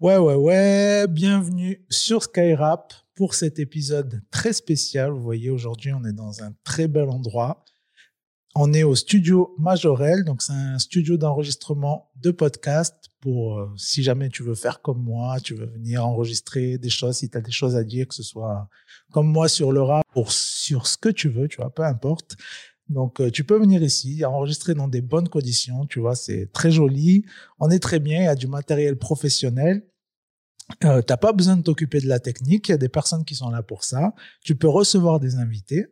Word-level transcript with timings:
Ouais, 0.00 0.16
ouais, 0.16 0.34
ouais. 0.34 1.06
Bienvenue 1.08 1.84
sur 1.90 2.22
Skyrap 2.22 2.94
pour 3.14 3.34
cet 3.34 3.58
épisode 3.58 4.22
très 4.30 4.54
spécial. 4.54 5.10
Vous 5.10 5.20
voyez, 5.20 5.50
aujourd'hui, 5.50 5.92
on 5.92 6.02
est 6.06 6.14
dans 6.14 6.42
un 6.42 6.54
très 6.64 6.88
bel 6.88 7.10
endroit. 7.10 7.64
On 8.54 8.72
est 8.72 8.82
au 8.82 8.94
studio 8.94 9.54
Majorel, 9.58 10.24
donc 10.24 10.40
c'est 10.40 10.54
un 10.54 10.78
studio 10.78 11.18
d'enregistrement 11.18 12.10
de 12.16 12.30
podcast 12.30 13.10
pour 13.20 13.58
euh, 13.58 13.70
si 13.76 14.02
jamais 14.02 14.30
tu 14.30 14.42
veux 14.42 14.54
faire 14.54 14.80
comme 14.80 15.02
moi, 15.02 15.38
tu 15.40 15.54
veux 15.54 15.66
venir 15.66 16.06
enregistrer 16.06 16.78
des 16.78 16.88
choses, 16.88 17.18
si 17.18 17.28
tu 17.28 17.36
as 17.36 17.42
des 17.42 17.52
choses 17.52 17.76
à 17.76 17.84
dire, 17.84 18.08
que 18.08 18.14
ce 18.14 18.22
soit 18.22 18.68
comme 19.12 19.26
moi 19.28 19.48
sur 19.48 19.70
le 19.70 19.82
rap 19.82 20.04
ou 20.16 20.24
sur 20.28 20.86
ce 20.86 20.96
que 20.96 21.10
tu 21.10 21.28
veux, 21.28 21.46
tu 21.46 21.58
vois, 21.58 21.72
peu 21.72 21.84
importe. 21.84 22.36
Donc 22.90 23.20
euh, 23.20 23.30
tu 23.30 23.44
peux 23.44 23.58
venir 23.58 23.82
ici, 23.82 24.24
enregistrer 24.24 24.74
dans 24.74 24.88
des 24.88 25.00
bonnes 25.00 25.28
conditions, 25.28 25.86
tu 25.86 26.00
vois, 26.00 26.16
c'est 26.16 26.50
très 26.52 26.72
joli, 26.72 27.24
on 27.60 27.70
est 27.70 27.78
très 27.78 28.00
bien, 28.00 28.20
il 28.20 28.24
y 28.24 28.28
a 28.28 28.34
du 28.34 28.48
matériel 28.48 28.98
professionnel. 28.98 29.86
Euh, 30.84 31.00
t'as 31.00 31.16
pas 31.16 31.32
besoin 31.32 31.56
de 31.56 31.62
t'occuper 31.62 32.00
de 32.00 32.08
la 32.08 32.18
technique, 32.20 32.68
il 32.68 32.72
y 32.72 32.74
a 32.74 32.78
des 32.78 32.88
personnes 32.88 33.24
qui 33.24 33.34
sont 33.36 33.50
là 33.50 33.62
pour 33.62 33.84
ça. 33.84 34.12
Tu 34.44 34.56
peux 34.56 34.68
recevoir 34.68 35.20
des 35.20 35.36
invités. 35.36 35.86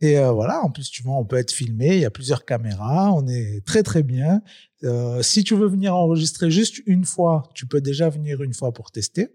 Et 0.00 0.18
euh, 0.18 0.32
voilà, 0.32 0.62
en 0.62 0.70
plus, 0.70 0.90
tu 0.90 1.02
vois, 1.02 1.14
on 1.16 1.24
peut 1.24 1.36
être 1.36 1.52
filmé, 1.52 1.94
il 1.94 2.00
y 2.00 2.04
a 2.04 2.10
plusieurs 2.10 2.44
caméras, 2.44 3.12
on 3.12 3.26
est 3.28 3.64
très 3.64 3.82
très 3.82 4.02
bien. 4.02 4.42
Euh, 4.82 5.22
si 5.22 5.44
tu 5.44 5.54
veux 5.54 5.68
venir 5.68 5.94
enregistrer 5.94 6.50
juste 6.50 6.82
une 6.86 7.04
fois, 7.04 7.48
tu 7.54 7.66
peux 7.66 7.80
déjà 7.80 8.08
venir 8.08 8.42
une 8.42 8.54
fois 8.54 8.72
pour 8.72 8.90
tester. 8.90 9.28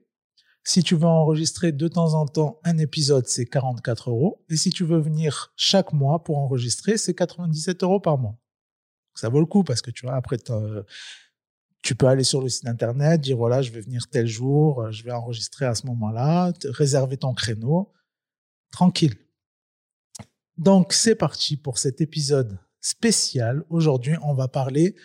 Si 0.64 0.84
tu 0.84 0.96
veux 0.96 1.06
enregistrer 1.06 1.72
de 1.72 1.88
temps 1.88 2.14
en 2.14 2.26
temps 2.26 2.60
un 2.64 2.78
épisode, 2.78 3.28
c'est 3.28 3.46
44 3.46 4.10
euros. 4.10 4.44
Et 4.50 4.58
si 4.58 4.70
tu 4.70 4.84
veux 4.84 5.00
venir 5.00 5.54
chaque 5.56 5.94
mois 5.94 6.24
pour 6.24 6.38
enregistrer, 6.38 6.98
c'est 6.98 7.14
97 7.14 7.84
euros 7.84 8.00
par 8.00 8.18
mois. 8.18 8.38
Ça 9.16 9.30
vaut 9.30 9.40
le 9.40 9.46
coup 9.46 9.64
parce 9.64 9.82
que 9.82 9.92
tu 9.92 10.06
vois, 10.06 10.16
après, 10.16 10.38
tu 11.82 11.96
peux 11.96 12.08
aller 12.08 12.24
sur 12.24 12.42
le 12.42 12.50
site 12.50 12.68
internet, 12.68 13.22
dire 13.22 13.38
voilà, 13.38 13.62
je 13.62 13.72
vais 13.72 13.82
venir 13.82 14.08
tel 14.10 14.28
jour, 14.28 14.92
je 14.92 15.04
vais 15.04 15.12
enregistrer 15.12 15.66
à 15.66 15.76
ce 15.76 15.88
moment-là, 15.88 16.54
réserver 16.66 17.18
ton 17.18 17.34
créneau. 17.34 17.92
Tranquille. 18.72 19.16
Donc, 20.58 20.94
c'est 20.94 21.16
parti 21.16 21.58
pour 21.58 21.78
cet 21.78 22.02
épisode 22.02 22.60
spécial. 22.82 23.64
Aujourd'hui, 23.70 24.16
on 24.24 24.34
va 24.34 24.48
parler 24.48 24.96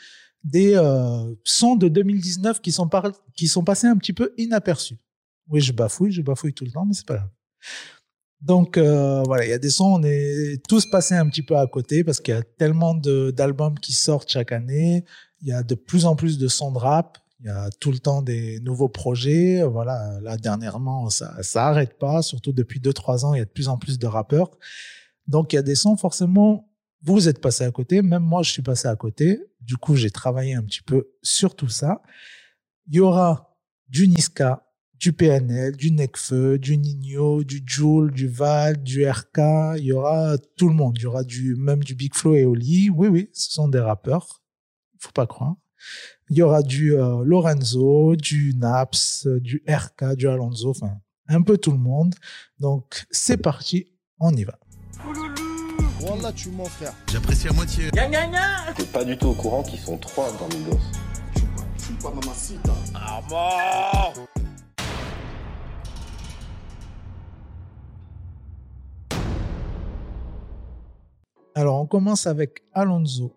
des 0.42 0.74
euh, 0.74 1.34
sons 1.44 1.76
de 1.76 1.88
2019 1.88 2.60
qui 2.60 2.72
sont, 2.72 2.88
qui 3.34 3.48
sont 3.48 3.64
passés 3.64 3.86
un 3.86 3.96
petit 3.96 4.12
peu 4.12 4.34
inaperçus. 4.36 4.98
Oui, 5.48 5.60
je 5.60 5.72
bafouille, 5.72 6.12
je 6.12 6.22
bafouille 6.22 6.54
tout 6.54 6.64
le 6.64 6.70
temps, 6.70 6.84
mais 6.86 6.94
c'est 6.94 7.06
pas 7.06 7.16
grave. 7.16 7.30
Donc 8.40 8.76
euh, 8.76 9.22
voilà, 9.22 9.46
il 9.46 9.50
y 9.50 9.54
a 9.54 9.58
des 9.58 9.70
sons, 9.70 9.98
on 9.98 10.02
est 10.02 10.62
tous 10.68 10.86
passés 10.86 11.14
un 11.14 11.26
petit 11.28 11.42
peu 11.42 11.56
à 11.56 11.66
côté 11.66 12.04
parce 12.04 12.20
qu'il 12.20 12.34
y 12.34 12.36
a 12.36 12.42
tellement 12.42 12.94
d'albums 12.94 13.78
qui 13.78 13.92
sortent 13.92 14.30
chaque 14.30 14.52
année. 14.52 15.04
Il 15.40 15.48
y 15.48 15.52
a 15.52 15.62
de 15.62 15.74
plus 15.74 16.04
en 16.04 16.14
plus 16.14 16.36
de 16.38 16.48
sons 16.48 16.72
de 16.72 16.78
rap. 16.78 17.18
Il 17.40 17.46
y 17.46 17.50
a 17.50 17.70
tout 17.80 17.90
le 17.90 17.98
temps 17.98 18.22
des 18.22 18.60
nouveaux 18.60 18.88
projets. 18.88 19.62
Voilà, 19.62 20.18
là 20.22 20.36
dernièrement, 20.36 21.10
ça 21.10 21.42
ça 21.42 21.68
arrête 21.68 21.98
pas. 21.98 22.22
Surtout 22.22 22.52
depuis 22.52 22.80
2-3 22.80 23.24
ans, 23.24 23.34
il 23.34 23.38
y 23.38 23.42
a 23.42 23.44
de 23.44 23.50
plus 23.50 23.68
en 23.68 23.78
plus 23.78 23.98
de 23.98 24.06
rappeurs. 24.06 24.50
Donc, 25.26 25.52
il 25.52 25.56
y 25.56 25.58
a 25.58 25.62
des 25.62 25.74
sons, 25.74 25.96
forcément, 25.96 26.70
vous 27.02 27.28
êtes 27.28 27.40
passé 27.40 27.64
à 27.64 27.70
côté. 27.70 28.02
Même 28.02 28.22
moi, 28.22 28.42
je 28.42 28.50
suis 28.50 28.62
passé 28.62 28.88
à 28.88 28.96
côté. 28.96 29.40
Du 29.60 29.76
coup, 29.76 29.96
j'ai 29.96 30.10
travaillé 30.10 30.54
un 30.54 30.62
petit 30.62 30.82
peu 30.82 31.10
sur 31.22 31.56
tout 31.56 31.68
ça. 31.68 32.02
Il 32.88 32.96
y 32.96 33.00
aura 33.00 33.56
du 33.88 34.08
Niska, 34.08 34.66
du 34.98 35.12
PNL, 35.12 35.76
du 35.76 35.90
Necfeu, 35.90 36.58
du 36.58 36.76
Nino, 36.76 37.44
du 37.44 37.62
Joule, 37.66 38.12
du 38.12 38.28
Val, 38.28 38.82
du 38.82 39.08
RK. 39.08 39.38
Il 39.78 39.84
y 39.84 39.92
aura 39.92 40.36
tout 40.56 40.68
le 40.68 40.74
monde. 40.74 40.96
Il 40.98 41.02
y 41.02 41.06
aura 41.06 41.24
du, 41.24 41.56
même 41.56 41.82
du 41.82 41.94
Big 41.94 42.14
Flow 42.14 42.34
et 42.34 42.44
Oli. 42.44 42.90
Oui, 42.90 43.08
oui, 43.08 43.30
ce 43.32 43.52
sont 43.52 43.68
des 43.68 43.80
rappeurs. 43.80 44.42
Faut 44.98 45.12
pas 45.12 45.26
croire. 45.26 45.56
Il 46.30 46.38
y 46.38 46.42
aura 46.42 46.62
du 46.62 46.94
euh, 46.94 47.22
Lorenzo, 47.24 48.16
du 48.16 48.54
Naps, 48.56 49.26
du 49.26 49.62
RK, 49.68 50.16
du 50.16 50.26
Alonso, 50.28 50.70
enfin, 50.70 50.96
un 51.28 51.42
peu 51.42 51.58
tout 51.58 51.72
le 51.72 51.78
monde. 51.78 52.14
Donc, 52.58 53.04
c'est 53.10 53.36
parti. 53.36 53.92
On 54.18 54.32
y 54.32 54.44
va. 54.44 54.58
Tu 56.36 56.50
frère. 56.50 56.92
J'apprécie 57.10 57.48
à 57.48 57.52
moitié. 57.52 57.90
Gna 57.92 58.08
gna 58.08 58.26
gna 58.26 58.72
T'es 58.76 58.84
pas 58.84 59.04
du 59.04 59.16
tout 59.16 59.28
au 59.28 59.34
courant 59.34 59.62
qu'ils 59.62 59.80
sont 59.80 59.96
trois 59.96 60.30
dans 60.38 60.48
Migos. 60.48 60.78
Chupa 61.78 62.10
Alors, 71.56 71.80
on 71.80 71.86
commence 71.86 72.26
avec 72.26 72.64
Alonso 72.72 73.32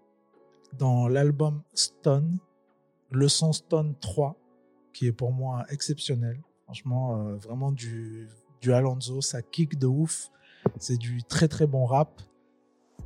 dans 0.80 1.08
l'album 1.08 1.62
Stone, 1.76 2.40
le 3.12 3.28
son 3.28 3.54
Stone 3.54 3.94
3, 4.02 4.36
qui 4.92 5.06
est 5.06 5.12
pour 5.12 5.32
moi 5.32 5.66
exceptionnel. 5.70 6.42
Franchement, 6.64 7.28
euh, 7.28 7.36
vraiment 7.36 7.72
du, 7.72 8.28
du 8.60 8.74
Alonso, 8.74 9.22
ça 9.22 9.44
kick 9.44 9.78
de 9.78 9.86
ouf. 9.86 10.32
C'est 10.80 10.98
du 10.98 11.22
très 11.24 11.48
très 11.48 11.68
bon 11.68 11.86
rap. 11.86 12.22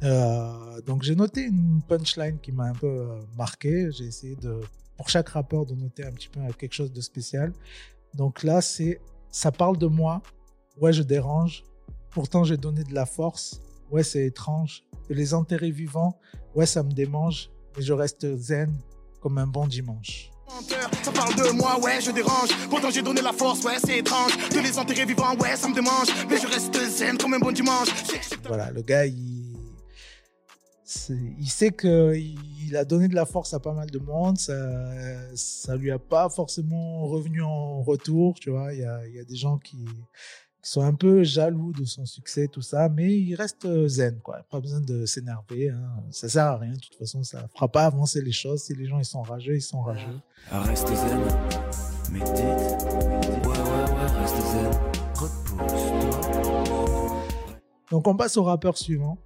Euh, 0.02 0.82
donc 0.82 1.04
j'ai 1.04 1.16
noté 1.16 1.44
une 1.44 1.82
punchline 1.88 2.40
qui 2.40 2.54
m'a 2.54 2.64
un 2.64 2.74
peu 2.74 2.88
euh, 2.88 3.20
marqué. 3.36 3.92
J'ai 3.92 4.06
essayé 4.06 4.38
de, 4.38 4.62
pour 4.96 5.10
chaque 5.10 5.28
rappeur, 5.28 5.66
de 5.66 5.76
noter 5.76 6.06
un 6.06 6.12
petit 6.12 6.30
peu 6.30 6.40
quelque 6.58 6.74
chose 6.74 6.94
de 6.94 7.02
spécial. 7.02 7.52
Donc 8.14 8.44
là, 8.44 8.62
c'est, 8.62 9.02
ça 9.30 9.52
parle 9.52 9.78
de 9.78 9.88
moi. 9.88 10.22
Ouais, 10.80 10.94
je 10.94 11.04
dérange. 11.04 11.66
Pourtant, 12.12 12.46
j'ai 12.46 12.58
donné 12.58 12.86
de 12.86 12.94
la 12.94 13.06
force. 13.06 13.62
Ouais, 13.92 14.04
c'est 14.04 14.26
étrange. 14.26 14.86
De 15.10 15.16
les 15.16 15.34
enterrer 15.34 15.72
vivants. 15.72 16.18
Ouais, 16.56 16.66
ça 16.66 16.84
me 16.84 16.92
démange. 16.92 17.50
Mais 17.76 17.84
je 17.84 17.94
reste 17.94 18.36
zen 18.38 18.72
comme 19.22 19.38
un 19.38 19.48
bon 19.48 19.68
dimanche. 19.68 20.32
Ça 21.04 21.12
parle 21.12 21.34
de 21.36 21.52
moi, 21.52 21.80
ouais, 21.80 22.02
je 22.02 22.12
dérange. 22.12 22.50
Pourtant 22.70 22.90
j'ai 22.90 23.02
donné 23.02 23.22
la 23.22 23.32
force, 23.32 23.64
ouais, 23.64 23.78
c'est 23.84 24.00
étrange. 24.00 24.38
De 24.50 24.60
les 24.60 24.78
enterrer 24.78 25.06
vivants, 25.06 25.34
ouais, 25.38 25.56
ça 25.56 25.70
me 25.70 25.74
démange. 25.74 26.08
Mais 26.30 26.38
je 26.38 26.48
reste 26.48 26.78
zen 26.90 27.18
comme 27.18 27.34
un 27.34 27.40
bon 27.40 27.52
dimanche. 27.52 27.88
Voilà, 28.46 28.70
le 28.72 28.82
gars, 28.82 29.06
il, 29.06 29.56
il 31.40 31.50
sait 31.50 31.72
qu'il 31.72 32.76
a 32.76 32.84
donné 32.84 33.08
de 33.08 33.16
la 33.16 33.26
force 33.26 33.54
à 33.54 33.60
pas 33.60 33.74
mal 33.74 33.90
de 33.90 34.00
monde. 34.00 34.38
Ça, 34.38 34.54
ça 35.36 35.78
lui 35.78 35.90
a 35.90 36.00
pas 36.00 36.30
forcément 36.30 37.08
revenu 37.08 37.42
en 37.42 37.82
retour, 37.82 38.38
tu 38.40 38.50
vois. 38.50 38.74
Il 38.74 38.82
y 38.82 38.86
a, 38.86 39.08
il 39.08 39.16
y 39.16 39.20
a 39.20 39.24
des 39.24 39.38
gens 39.38 39.58
qui, 39.58 39.86
qui 40.62 40.70
sont 40.70 40.82
un 40.82 40.94
peu 40.94 41.24
jaloux 41.24 41.74
de 41.74 41.86
son 41.86 42.06
succès, 42.06 42.48
tout 42.48 42.62
ça, 42.62 42.88
mais 42.90 43.18
il 43.18 43.36
reste 43.36 43.68
zen, 43.88 44.20
quoi. 44.22 44.44
Pas 44.50 44.60
besoin 44.60 44.80
de 44.80 45.06
s'énerver, 45.06 45.70
hein. 45.70 46.04
ça 46.12 46.30
sert 46.30 46.46
à 46.46 46.58
rien. 46.58 46.74
De 46.74 46.80
toute 46.80 46.96
façon, 46.96 47.24
ça 47.24 47.48
fera 47.54 47.68
pas 47.68 47.86
avancer 47.86 48.22
les 48.22 48.32
choses. 48.32 48.62
Si 48.64 48.76
les 48.76 48.86
gens 48.86 49.00
ils 49.00 49.06
sont 49.06 49.24
rageux, 49.24 49.56
ils 49.56 49.62
sont 49.62 49.82
rageux. 49.82 50.20
Reste 50.52 50.88
zen, 50.88 51.20
médite, 52.12 52.30
ouais, 52.30 53.48
ouais, 53.48 53.92
ouais, 53.92 54.06
reste 54.20 54.38
zen, 54.38 54.72
repose-toi. 55.16 56.32
Donc 57.92 58.08
on 58.08 58.16
passe 58.16 58.38
au 58.38 58.44
rappeur 58.44 58.78
suivant. 58.78 59.18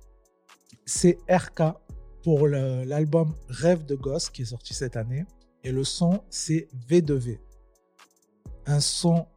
C'est 0.85 1.17
RK 1.29 1.75
pour 2.23 2.47
l'album 2.47 3.33
Rêve 3.47 3.85
de 3.85 3.95
gosse 3.95 4.29
qui 4.29 4.41
est 4.41 4.45
sorti 4.45 4.73
cette 4.73 4.95
année. 4.95 5.25
Et 5.63 5.71
le 5.71 5.83
son, 5.83 6.21
c'est 6.29 6.67
V2V. 6.89 7.39
Un 8.65 8.79
son 8.79 9.27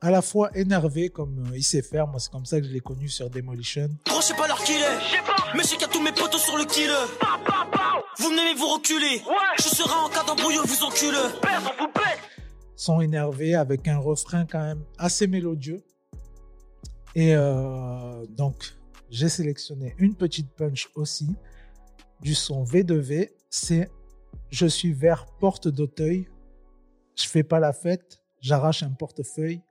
à 0.00 0.10
la 0.10 0.22
fois 0.22 0.50
énervé 0.56 1.08
comme 1.08 1.46
euh, 1.46 1.56
il 1.56 1.62
sait 1.62 1.82
faire. 1.82 2.06
Moi, 2.06 2.20
c'est 2.20 2.30
comme 2.30 2.44
ça 2.44 2.60
que 2.60 2.66
je 2.66 2.72
l'ai 2.72 2.80
connu 2.80 3.08
sur 3.08 3.30
Demolition. 3.30 3.88
Gros, 4.06 4.20
je 4.20 4.26
sais 4.26 4.34
pas 4.34 4.46
l'heure 4.46 4.62
qu'il 4.62 4.76
est. 4.76 5.56
Mais 5.56 5.62
j'ai 5.68 5.76
qu'à 5.76 5.88
tous 5.88 6.02
mes 6.02 6.12
potos 6.12 6.40
sur 6.40 6.56
le 6.56 6.64
kill. 6.64 6.90
Vous 8.18 8.28
venez 8.28 8.54
vous 8.54 8.68
reculez. 8.74 9.22
Je 9.58 9.68
serai 9.68 9.94
en 9.94 10.08
cas 10.08 10.24
d'embrouille, 10.24 10.56
vous 10.64 10.82
encule. 10.82 11.16
Son 12.74 13.00
énervé 13.00 13.54
avec 13.54 13.88
un 13.88 13.98
refrain 13.98 14.46
quand 14.46 14.62
même 14.62 14.84
assez 14.98 15.26
mélodieux. 15.26 15.82
Et 17.14 17.34
euh, 17.34 18.26
donc, 18.28 18.74
j'ai 19.10 19.28
sélectionné 19.28 19.94
une 19.98 20.14
petite 20.14 20.50
punch 20.52 20.90
aussi 20.94 21.28
du 22.20 22.34
son 22.34 22.64
V2V. 22.64 23.30
C'est 23.50 23.90
Je 24.50 24.66
suis 24.66 24.92
vers 24.92 25.26
porte 25.40 25.68
d'Auteuil. 25.68 26.28
Je 27.16 27.26
fais 27.26 27.42
pas 27.42 27.60
la 27.60 27.72
fête, 27.72 28.22
j'arrache 28.40 28.82
un 28.82 28.90
portefeuille. 28.90 29.62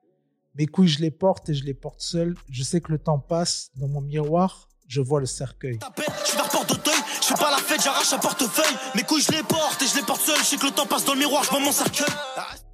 Mes 0.58 0.68
couilles, 0.68 0.88
je 0.88 1.02
les 1.02 1.12
porte 1.12 1.50
et 1.50 1.54
je 1.54 1.66
les 1.66 1.74
porte 1.74 2.00
seul. 2.00 2.34
Je 2.50 2.64
sais 2.64 2.80
que 2.80 2.92
le 2.92 2.98
temps 2.98 3.20
passe. 3.20 3.72
Dans 3.76 3.90
mon 3.90 4.00
miroir, 4.00 4.70
je 4.88 5.02
vois 5.02 5.20
le 5.20 5.26
cercueil. 5.26 5.80
Je 5.98 6.28
suis 6.30 6.38
vers 6.38 6.50
porte 6.50 6.70
d'Auteuil, 6.70 6.94
je 7.22 7.28
fais 7.28 7.34
pas 7.34 7.52
la 7.52 7.58
fête, 7.58 7.82
j'arrache 7.84 8.14
un 8.14 8.20
portefeuille. 8.20 8.78
Mes 8.96 9.04
couilles, 9.04 9.22
je 9.22 9.34
les 9.34 9.44
porte 9.44 9.82
et 9.82 9.88
je 9.88 9.98
les 9.98 10.04
porte 10.04 10.22
seul. 10.22 10.38
Je 10.40 10.44
sais 10.44 10.58
que 10.58 10.66
le 10.66 10.72
temps 10.72 10.86
passe 10.86 11.04
dans 11.04 11.14
le 11.14 11.20
miroir, 11.20 11.44
je 11.44 11.50
vois 11.50 11.60
mon 11.60 11.74
cercueil. 11.74 12.08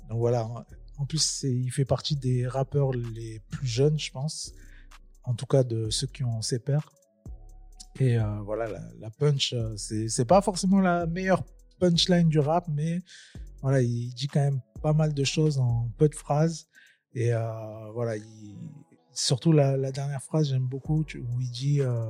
Donc 0.09 0.19
voilà. 0.19 0.47
En 0.99 1.05
plus, 1.05 1.41
il 1.43 1.71
fait 1.71 1.85
partie 1.85 2.15
des 2.15 2.47
rappeurs 2.47 2.91
les 2.91 3.41
plus 3.49 3.65
jeunes, 3.65 3.97
je 3.97 4.11
pense. 4.11 4.53
En 5.23 5.33
tout 5.33 5.47
cas, 5.47 5.63
de 5.63 5.89
ceux 5.89 6.07
qui 6.07 6.23
ont 6.23 6.41
ses 6.43 6.59
pères. 6.59 6.91
Et 7.99 8.19
euh, 8.19 8.41
voilà, 8.41 8.67
la, 8.67 8.81
la 8.99 9.09
punch, 9.09 9.53
euh, 9.53 9.75
c'est 9.75 10.25
pas 10.25 10.41
forcément 10.41 10.79
la 10.79 11.07
meilleure 11.07 11.43
punchline 11.79 12.29
du 12.29 12.39
rap, 12.39 12.67
mais 12.69 13.01
voilà, 13.61 13.81
il 13.81 14.13
dit 14.13 14.27
quand 14.27 14.39
même 14.39 14.61
pas 14.83 14.93
mal 14.93 15.13
de 15.13 15.23
choses 15.23 15.57
en 15.57 15.89
peu 15.97 16.07
de 16.07 16.15
phrases. 16.15 16.67
Et 17.13 17.33
euh, 17.33 17.91
voilà, 17.93 18.17
il, 18.17 18.55
surtout 19.13 19.51
la, 19.51 19.91
dernière 19.91 20.21
phrase, 20.21 20.49
j'aime 20.49 20.65
beaucoup, 20.65 21.01
où 21.01 21.41
il 21.41 21.51
dit 21.51 21.81
euh, 21.81 22.09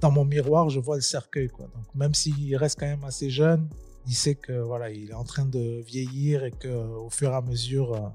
Dans 0.00 0.10
mon 0.10 0.24
miroir, 0.24 0.70
je 0.70 0.80
vois 0.80 0.96
le 0.96 1.02
cercueil. 1.02 1.48
Quoi. 1.48 1.66
Donc, 1.66 1.94
même 1.94 2.14
s'il 2.14 2.54
reste 2.56 2.78
quand 2.78 2.86
même 2.86 3.04
assez 3.04 3.30
jeune, 3.30 3.68
il 4.06 4.14
sait 4.14 4.34
que 4.34 4.52
voilà, 4.52 4.90
il 4.90 5.10
est 5.10 5.14
en 5.14 5.24
train 5.24 5.44
de 5.44 5.82
vieillir 5.86 6.44
et 6.44 6.50
que 6.50 6.68
au 6.68 7.10
fur 7.10 7.30
et 7.30 7.34
à 7.34 7.40
mesure, 7.40 7.94
euh, 7.94 8.08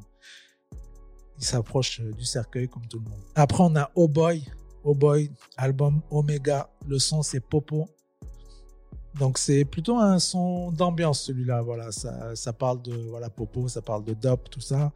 il 1.40 1.46
s'approche 1.46 2.02
du 2.02 2.26
cercueil 2.26 2.68
comme 2.68 2.86
tout 2.88 3.00
le 3.00 3.10
monde. 3.10 3.22
Après, 3.36 3.64
on 3.64 3.76
a 3.76 3.90
Oh 3.96 4.08
Boy, 4.08 4.44
Oh 4.84 4.96
Boy, 4.96 5.32
album 5.58 6.02
Omega. 6.12 6.70
Le 6.88 7.00
son, 7.00 7.22
c'est 7.22 7.40
Popo. 7.40 7.90
Donc, 9.20 9.38
c'est 9.38 9.64
plutôt 9.66 9.98
un 9.98 10.18
son 10.18 10.72
d'ambiance, 10.72 11.22
celui-là. 11.22 11.62
Voilà, 11.62 11.92
ça, 11.92 12.36
ça 12.36 12.54
parle 12.54 12.82
de 12.82 12.94
voilà, 13.10 13.30
Popo, 13.30 13.68
ça 13.68 13.82
parle 13.82 14.04
de 14.04 14.14
Dope, 14.14 14.50
tout 14.50 14.62
ça. 14.62 14.92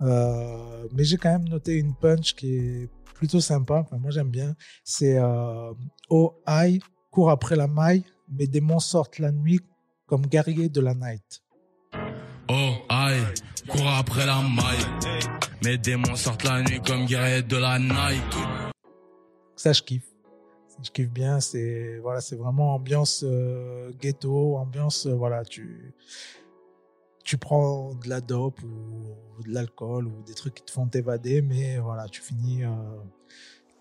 Euh, 0.00 0.86
mais 0.92 1.04
j'ai 1.04 1.16
quand 1.16 1.30
même 1.30 1.48
noté 1.48 1.74
une 1.74 1.94
punch 1.94 2.34
qui 2.34 2.56
est 2.56 2.90
plutôt 3.14 3.40
sympa. 3.40 3.80
Enfin, 3.80 3.98
moi, 3.98 4.10
j'aime 4.10 4.30
bien. 4.30 4.54
C'est 4.84 5.18
euh, 5.18 5.72
Oh 6.10 6.34
I, 6.46 6.80
court 7.10 7.30
après 7.30 7.56
la 7.56 7.66
maille, 7.66 8.04
mes 8.28 8.46
démons 8.46 8.80
sortent 8.80 9.18
la 9.18 9.32
nuit 9.32 9.60
comme 10.06 10.26
guerriers 10.26 10.68
de 10.68 10.80
la 10.80 10.94
night. 10.94 11.42
Oh, 12.48 12.74
aïe, 12.88 13.22
cours 13.68 13.88
après 13.88 14.24
la 14.24 14.40
maille. 14.40 15.20
Mes 15.64 15.78
démons 15.78 16.14
sortent 16.14 16.44
la 16.44 16.62
nuit 16.62 16.80
comme 16.80 17.06
guerriers 17.06 17.42
de 17.42 17.56
la 17.56 17.78
night. 17.78 18.22
Ça, 19.56 19.72
je 19.72 19.82
kiffe. 19.82 20.06
Je 20.84 20.90
kiffe 20.90 21.10
bien. 21.10 21.40
C'est 21.40 21.98
voilà, 22.02 22.20
c'est 22.20 22.36
vraiment 22.36 22.74
ambiance 22.74 23.24
euh, 23.26 23.90
ghetto, 24.00 24.56
ambiance 24.56 25.06
euh, 25.06 25.14
voilà, 25.14 25.44
tu 25.44 25.94
tu 27.26 27.36
prends 27.38 27.92
de 27.94 28.08
la 28.08 28.20
dope 28.20 28.62
ou 28.62 29.42
de 29.42 29.52
l'alcool 29.52 30.06
ou 30.06 30.22
des 30.22 30.34
trucs 30.34 30.54
qui 30.54 30.62
te 30.62 30.70
font 30.70 30.86
t'évader, 30.86 31.42
mais 31.42 31.76
voilà, 31.78 32.06
tu 32.06 32.22
finis 32.22 32.62
euh, 32.62 32.70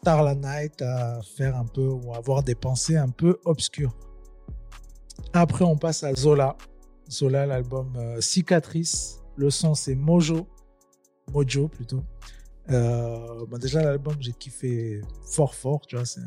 tard 0.03 0.23
la 0.23 0.33
night 0.33 0.81
à 0.81 1.21
faire 1.21 1.55
un 1.55 1.65
peu 1.65 1.87
ou 1.87 2.15
avoir 2.15 2.41
des 2.41 2.55
pensées 2.55 2.97
un 2.97 3.09
peu 3.09 3.39
obscures. 3.45 3.95
Après, 5.31 5.63
on 5.63 5.77
passe 5.77 6.03
à 6.03 6.13
Zola. 6.15 6.57
Zola, 7.09 7.45
l'album 7.45 7.93
euh, 7.97 8.19
Cicatrice. 8.19 9.21
Le 9.37 9.51
son, 9.51 9.75
c'est 9.75 9.95
Mojo. 9.95 10.47
Mojo, 11.31 11.67
plutôt. 11.67 12.03
Euh, 12.71 13.45
bah, 13.45 13.59
déjà, 13.59 13.83
l'album, 13.83 14.15
j'ai 14.19 14.33
kiffé 14.33 15.01
fort, 15.23 15.53
fort. 15.53 15.81
Tu 15.85 15.97
vois, 15.97 16.05
c'est 16.05 16.21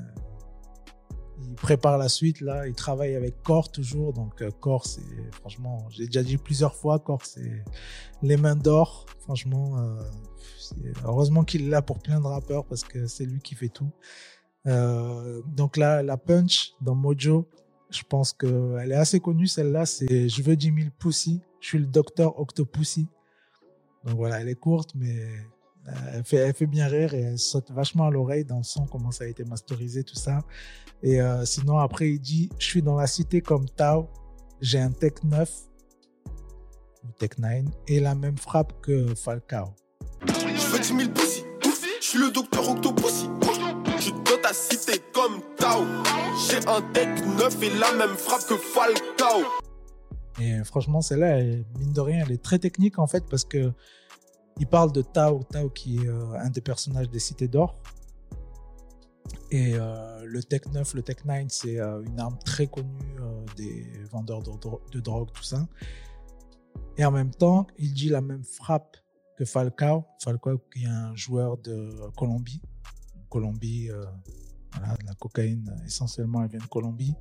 il 1.46 1.54
prépare 1.54 1.98
la 1.98 2.08
suite 2.08 2.40
là, 2.40 2.66
il 2.66 2.74
travaille 2.74 3.14
avec 3.14 3.42
Core 3.42 3.70
toujours, 3.70 4.12
donc 4.12 4.42
euh, 4.42 4.50
Core 4.60 4.86
c'est 4.86 5.30
franchement, 5.32 5.86
j'ai 5.90 6.06
déjà 6.06 6.22
dit 6.22 6.36
plusieurs 6.36 6.74
fois, 6.74 6.98
Core 6.98 7.24
c'est 7.24 7.64
les 8.22 8.36
mains 8.36 8.56
d'or, 8.56 9.06
franchement, 9.20 9.78
euh, 9.78 10.02
heureusement 11.04 11.44
qu'il 11.44 11.66
est 11.66 11.70
là 11.70 11.82
pour 11.82 12.00
plein 12.00 12.20
de 12.20 12.26
rappeurs 12.26 12.64
parce 12.64 12.84
que 12.84 13.06
c'est 13.06 13.24
lui 13.24 13.40
qui 13.40 13.54
fait 13.54 13.68
tout. 13.68 13.90
Euh, 14.66 15.40
donc 15.46 15.76
là, 15.76 16.02
la 16.02 16.16
punch 16.16 16.72
dans 16.80 16.94
Mojo, 16.94 17.48
je 17.90 18.02
pense 18.02 18.32
qu'elle 18.32 18.92
est 18.92 18.96
assez 18.96 19.20
connue 19.20 19.46
celle-là, 19.46 19.86
c'est 19.86 20.28
Je 20.28 20.42
veux 20.42 20.56
10 20.56 20.66
000 20.66 20.88
Pussy, 20.98 21.40
je 21.60 21.68
suis 21.68 21.78
le 21.78 21.86
docteur 21.86 22.38
Octopussy. 22.38 23.08
Donc 24.04 24.16
voilà, 24.16 24.40
elle 24.40 24.48
est 24.48 24.54
courte 24.54 24.94
mais 24.94 25.28
elle 26.14 26.24
fait, 26.24 26.36
elle 26.36 26.54
fait 26.54 26.66
bien 26.66 26.86
rire 26.86 27.14
et 27.14 27.20
elle 27.20 27.38
saute 27.38 27.70
vachement 27.70 28.04
à 28.06 28.10
l'oreille 28.10 28.44
dans 28.44 28.58
le 28.58 28.62
son, 28.64 28.86
comment 28.86 29.10
ça 29.10 29.24
a 29.24 29.26
été 29.26 29.44
masterisé, 29.44 30.04
tout 30.04 30.14
ça. 30.16 30.40
Et 31.02 31.20
euh, 31.20 31.44
sinon, 31.44 31.78
après, 31.78 32.10
il 32.10 32.20
dit 32.20 32.50
Je 32.58 32.66
suis 32.66 32.82
dans 32.82 32.96
la 32.96 33.06
cité 33.06 33.40
comme 33.40 33.68
Tao, 33.68 34.08
j'ai 34.60 34.80
un 34.80 34.90
Tech 34.90 35.12
9 35.24 35.50
ou 37.04 37.12
Tech 37.18 37.30
9 37.38 37.64
et 37.88 38.00
la 38.00 38.14
même 38.14 38.36
frappe 38.36 38.72
que 38.82 39.14
Falcao. 39.14 39.74
Je 40.26 40.66
veux 40.72 40.78
10 40.78 40.88
000 40.88 41.10
pussy? 41.10 41.44
Je 42.00 42.06
suis 42.06 42.18
le 42.18 42.30
docteur 42.30 42.68
Octopussy. 42.70 43.28
Je 43.96 44.02
suis 44.02 44.12
dans 44.12 44.40
ta 44.42 44.52
cité 44.52 45.00
comme 45.12 45.40
Tao. 45.56 45.84
J'ai 46.48 46.66
un 46.68 46.80
deck 46.92 47.08
neuf 47.36 47.60
et 47.62 47.70
la 47.78 47.92
même 47.94 48.16
frappe 48.16 48.46
que 48.48 48.56
Falcao. 48.56 49.44
Et 50.40 50.62
franchement, 50.64 51.00
celle-là, 51.02 51.38
elle- 51.40 51.64
mine 51.78 51.92
de 51.92 52.00
rien, 52.00 52.24
elle 52.24 52.32
est 52.32 52.42
très 52.42 52.58
technique 52.58 52.98
en 52.98 53.06
fait 53.06 53.24
parce 53.28 53.44
que 53.44 53.72
il 54.60 54.66
parle 54.66 54.92
de 54.92 55.02
Tao, 55.02 55.42
Tao 55.44 55.70
qui 55.70 55.98
est 55.98 56.08
euh, 56.08 56.32
un 56.38 56.50
des 56.50 56.60
personnages 56.60 57.08
des 57.08 57.18
Cités 57.18 57.48
d'Or. 57.48 57.80
Et 59.50 59.74
euh, 59.74 60.24
le 60.24 60.42
Tech 60.42 60.62
9, 60.72 60.94
le 60.94 61.02
Tech 61.02 61.24
9, 61.24 61.46
c'est 61.48 61.78
euh, 61.78 62.02
une 62.02 62.18
arme 62.18 62.38
très 62.44 62.66
connue 62.66 63.16
des 63.56 63.86
vendeurs 64.10 64.42
de, 64.42 64.50
de 64.92 65.00
drogue, 65.00 65.30
tout 65.32 65.42
ça. 65.42 65.66
Et 66.96 67.04
en 67.04 67.10
même 67.10 67.30
temps, 67.30 67.66
il 67.78 67.92
dit 67.94 68.08
la 68.08 68.20
même 68.20 68.44
frappe 68.44 68.96
que 69.36 69.44
Falcao. 69.44 70.04
Falcao 70.22 70.58
qui 70.72 70.84
est 70.84 70.88
un 70.88 71.14
joueur 71.14 71.56
de 71.58 71.90
Colombie. 72.16 72.60
Colombie, 73.28 73.88
voilà, 74.72 74.96
la 75.06 75.14
cocaïne, 75.14 75.74
essentiellement, 75.86 76.42
elle 76.42 76.50
vient 76.50 76.60
de 76.60 76.66
Colombie. 76.66 77.14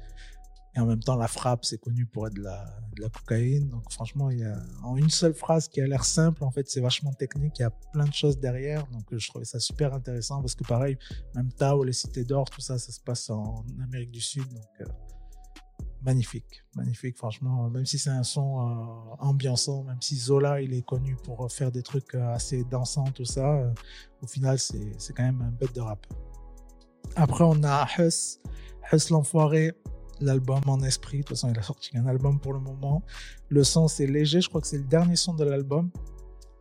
Et 0.77 0.79
en 0.79 0.85
même 0.85 1.01
temps, 1.01 1.17
la 1.17 1.27
frappe, 1.27 1.65
c'est 1.65 1.79
connu 1.79 2.05
pour 2.05 2.27
être 2.27 2.35
de 2.35 2.43
la, 2.43 2.65
la 2.99 3.09
cocaïne. 3.09 3.67
Donc 3.67 3.91
franchement, 3.91 4.29
il 4.29 4.39
y 4.39 4.43
a 4.45 4.55
en 4.83 4.95
une 4.95 5.09
seule 5.09 5.33
phrase 5.33 5.67
qui 5.67 5.81
a 5.81 5.87
l'air 5.87 6.05
simple, 6.05 6.43
en 6.43 6.51
fait, 6.51 6.69
c'est 6.69 6.81
vachement 6.81 7.11
technique. 7.13 7.57
Il 7.57 7.63
y 7.63 7.65
a 7.65 7.71
plein 7.91 8.05
de 8.05 8.13
choses 8.13 8.39
derrière. 8.39 8.87
Donc 8.87 9.03
je 9.11 9.27
trouvais 9.27 9.45
ça 9.45 9.59
super 9.59 9.93
intéressant 9.93 10.39
parce 10.39 10.55
que 10.55 10.63
pareil, 10.63 10.97
même 11.35 11.51
Tao, 11.51 11.83
les 11.83 11.93
cités 11.93 12.23
d'or, 12.23 12.49
tout 12.49 12.61
ça, 12.61 12.77
ça 12.77 12.91
se 12.91 13.01
passe 13.01 13.29
en 13.29 13.65
Amérique 13.83 14.11
du 14.11 14.21
Sud. 14.21 14.47
Donc 14.53 14.81
euh, 14.81 14.85
magnifique, 16.01 16.63
magnifique, 16.75 17.17
franchement. 17.17 17.69
Même 17.69 17.85
si 17.85 17.97
c'est 17.97 18.09
un 18.09 18.23
son 18.23 18.59
euh, 18.59 19.15
ambiançant, 19.19 19.83
même 19.83 20.01
si 20.01 20.15
Zola, 20.15 20.61
il 20.61 20.73
est 20.73 20.85
connu 20.85 21.15
pour 21.23 21.51
faire 21.51 21.71
des 21.71 21.83
trucs 21.83 22.15
euh, 22.15 22.33
assez 22.33 22.63
dansants, 22.63 23.11
tout 23.11 23.25
ça, 23.25 23.55
euh, 23.55 23.73
au 24.21 24.27
final, 24.27 24.59
c'est 24.59 25.13
quand 25.15 25.23
même 25.23 25.41
un 25.41 25.51
bête 25.51 25.73
de 25.75 25.81
rap. 25.81 26.05
Après, 27.15 27.43
on 27.43 27.63
a 27.63 27.87
Huss, 27.97 28.39
Huss 28.91 29.09
l'enfoiré, 29.09 29.73
l'album 30.21 30.61
en 30.67 30.81
esprit. 30.81 31.19
De 31.19 31.23
toute 31.23 31.29
façon, 31.29 31.51
il 31.51 31.57
a 31.57 31.63
sorti 31.63 31.97
un 31.97 32.07
album 32.07 32.39
pour 32.39 32.53
le 32.53 32.59
moment. 32.59 33.03
Le 33.49 33.63
son, 33.63 33.87
c'est 33.87 34.07
léger. 34.07 34.41
Je 34.41 34.49
crois 34.49 34.61
que 34.61 34.67
c'est 34.67 34.77
le 34.77 34.83
dernier 34.83 35.15
son 35.15 35.33
de 35.33 35.43
l'album. 35.43 35.91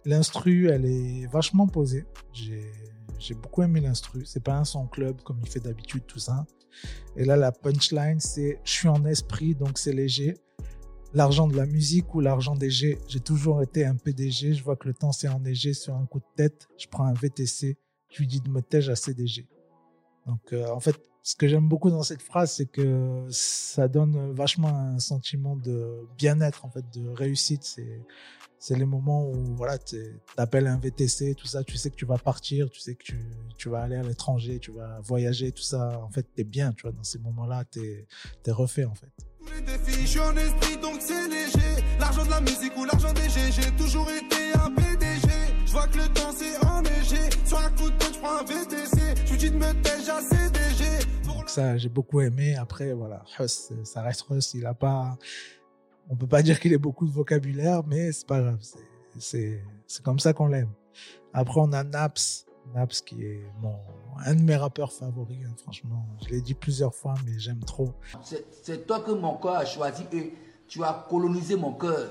L'instru, 0.04 0.68
elle 0.68 0.86
est 0.86 1.26
vachement 1.26 1.66
posée. 1.66 2.04
J'ai 2.32 3.34
beaucoup 3.34 3.62
aimé 3.62 3.80
l'instru. 3.80 4.24
C'est 4.24 4.42
pas 4.42 4.56
un 4.56 4.64
son 4.64 4.86
club 4.86 5.20
comme 5.22 5.40
il 5.42 5.48
fait 5.48 5.60
d'habitude, 5.60 6.04
tout 6.06 6.18
ça. 6.18 6.46
Et 7.16 7.24
là, 7.24 7.36
la 7.36 7.52
punchline, 7.52 8.20
c'est 8.20 8.60
je 8.64 8.70
suis 8.70 8.88
en 8.88 9.04
esprit, 9.06 9.54
donc 9.54 9.78
c'est 9.78 9.92
léger. 9.92 10.36
L'argent 11.14 11.46
de 11.46 11.56
la 11.56 11.66
musique 11.66 12.14
ou 12.14 12.20
l'argent 12.20 12.54
des 12.54 12.70
G. 12.70 12.98
J'ai 13.08 13.20
toujours 13.20 13.62
été 13.62 13.86
un 13.86 13.96
PDG. 13.96 14.52
Je 14.52 14.62
vois 14.62 14.76
que 14.76 14.86
le 14.86 14.94
temps 14.94 15.12
s'est 15.12 15.28
enneigé 15.28 15.72
sur 15.72 15.94
un 15.94 16.04
coup 16.04 16.18
de 16.18 16.26
tête. 16.36 16.68
Je 16.76 16.86
prends 16.88 17.04
un 17.04 17.14
VTC. 17.14 17.78
Je 18.10 18.18
lui 18.18 18.26
dis 18.26 18.40
de 18.40 18.50
me 18.50 18.60
tège 18.60 18.90
à 18.90 18.96
CDG. 18.96 19.48
Donc, 20.26 20.40
euh, 20.52 20.68
en 20.68 20.80
fait, 20.80 21.00
ce 21.26 21.34
que 21.34 21.48
j'aime 21.48 21.66
beaucoup 21.66 21.90
dans 21.90 22.04
cette 22.04 22.22
phrase, 22.22 22.52
c'est 22.52 22.66
que 22.66 23.26
ça 23.30 23.88
donne 23.88 24.32
vachement 24.32 24.68
un 24.68 25.00
sentiment 25.00 25.56
de 25.56 26.06
bien-être, 26.16 26.64
en 26.64 26.70
fait, 26.70 26.84
de 26.94 27.08
réussite. 27.08 27.64
C'est, 27.64 28.00
c'est 28.60 28.76
les 28.76 28.84
moments 28.84 29.28
où, 29.28 29.56
voilà, 29.56 29.76
tu 29.76 29.96
appelles 30.36 30.68
un 30.68 30.78
VTC, 30.78 31.34
tout 31.34 31.48
ça, 31.48 31.64
tu 31.64 31.76
sais 31.78 31.90
que 31.90 31.96
tu 31.96 32.06
vas 32.06 32.18
partir, 32.18 32.70
tu 32.70 32.78
sais 32.78 32.94
que 32.94 33.02
tu, 33.02 33.18
tu 33.58 33.68
vas 33.68 33.80
aller 33.80 33.96
à 33.96 34.04
l'étranger, 34.04 34.60
tu 34.60 34.70
vas 34.70 35.00
voyager, 35.00 35.50
tout 35.50 35.64
ça. 35.64 36.00
En 36.00 36.10
fait, 36.10 36.24
t'es 36.32 36.44
bien, 36.44 36.72
tu 36.72 36.82
vois, 36.82 36.92
dans 36.92 37.02
ces 37.02 37.18
moments-là, 37.18 37.64
t'es, 37.64 38.06
t'es 38.44 38.52
refait, 38.52 38.84
en 38.84 38.94
fait. 38.94 39.10
Les 39.52 39.62
défis, 39.62 40.02
je 40.02 40.06
suis 40.06 40.20
en 40.20 40.36
esprit 40.36 40.76
donc 40.76 41.00
c'est 41.00 41.28
léger. 41.28 41.82
L'argent 41.98 42.24
de 42.24 42.30
la 42.30 42.40
musique 42.40 42.72
ou 42.76 42.84
l'argent 42.84 43.12
des 43.12 43.28
G, 43.28 43.40
j'ai 43.50 43.70
toujours 43.72 44.08
été 44.10 44.52
un 44.54 44.70
PDG. 44.70 45.28
Je 45.66 45.72
vois 45.72 45.88
que 45.88 45.98
le 45.98 46.08
temps 46.08 46.32
s'est 46.32 46.56
enneigé. 46.64 47.18
Sur 47.44 47.58
un 47.58 47.70
coup 47.70 47.90
de 47.90 47.96
tête, 47.96 48.14
je 48.14 48.18
prends 48.18 48.38
un 48.38 48.44
VTC. 48.44 49.14
Je 49.24 49.30
lui 49.32 49.38
dis 49.38 49.50
de 49.50 49.56
me 49.56 49.72
tège 49.82 50.08
à 50.08 50.20
CDG. 50.20 51.05
Ça, 51.56 51.78
j'ai 51.78 51.88
beaucoup 51.88 52.20
aimé. 52.20 52.54
Après, 52.54 52.92
voilà, 52.92 53.24
Huss, 53.40 53.72
ça 53.84 54.02
reste 54.02 54.26
Huss. 54.28 54.52
Il 54.52 54.66
a 54.66 54.74
pas, 54.74 55.16
on 56.10 56.14
peut 56.14 56.26
pas 56.26 56.42
dire 56.42 56.60
qu'il 56.60 56.74
ait 56.74 56.76
beaucoup 56.76 57.06
de 57.06 57.10
vocabulaire, 57.10 57.82
mais 57.86 58.12
c'est 58.12 58.26
pas 58.26 58.42
grave. 58.42 58.58
C'est, 59.18 59.64
comme 60.04 60.18
ça 60.18 60.34
qu'on 60.34 60.48
l'aime. 60.48 60.68
Après, 61.32 61.58
on 61.58 61.72
a 61.72 61.82
Naps. 61.82 62.44
Naps 62.74 63.00
qui 63.00 63.24
est 63.24 63.40
mon, 63.62 63.74
un 64.18 64.34
de 64.34 64.42
mes 64.42 64.56
rappeurs 64.56 64.92
favoris, 64.92 65.46
hein, 65.46 65.54
franchement. 65.56 66.06
Je 66.26 66.34
l'ai 66.34 66.42
dit 66.42 66.52
plusieurs 66.52 66.94
fois, 66.94 67.14
mais 67.24 67.38
j'aime 67.38 67.60
trop. 67.60 67.94
C'est 68.22 68.86
toi 68.86 69.00
que 69.00 69.12
mon 69.12 69.38
cœur 69.38 69.54
a 69.54 69.64
choisi 69.64 70.02
et 70.12 70.34
tu 70.68 70.84
as 70.84 71.06
colonisé 71.08 71.56
mon 71.56 71.72
cœur. 71.72 72.06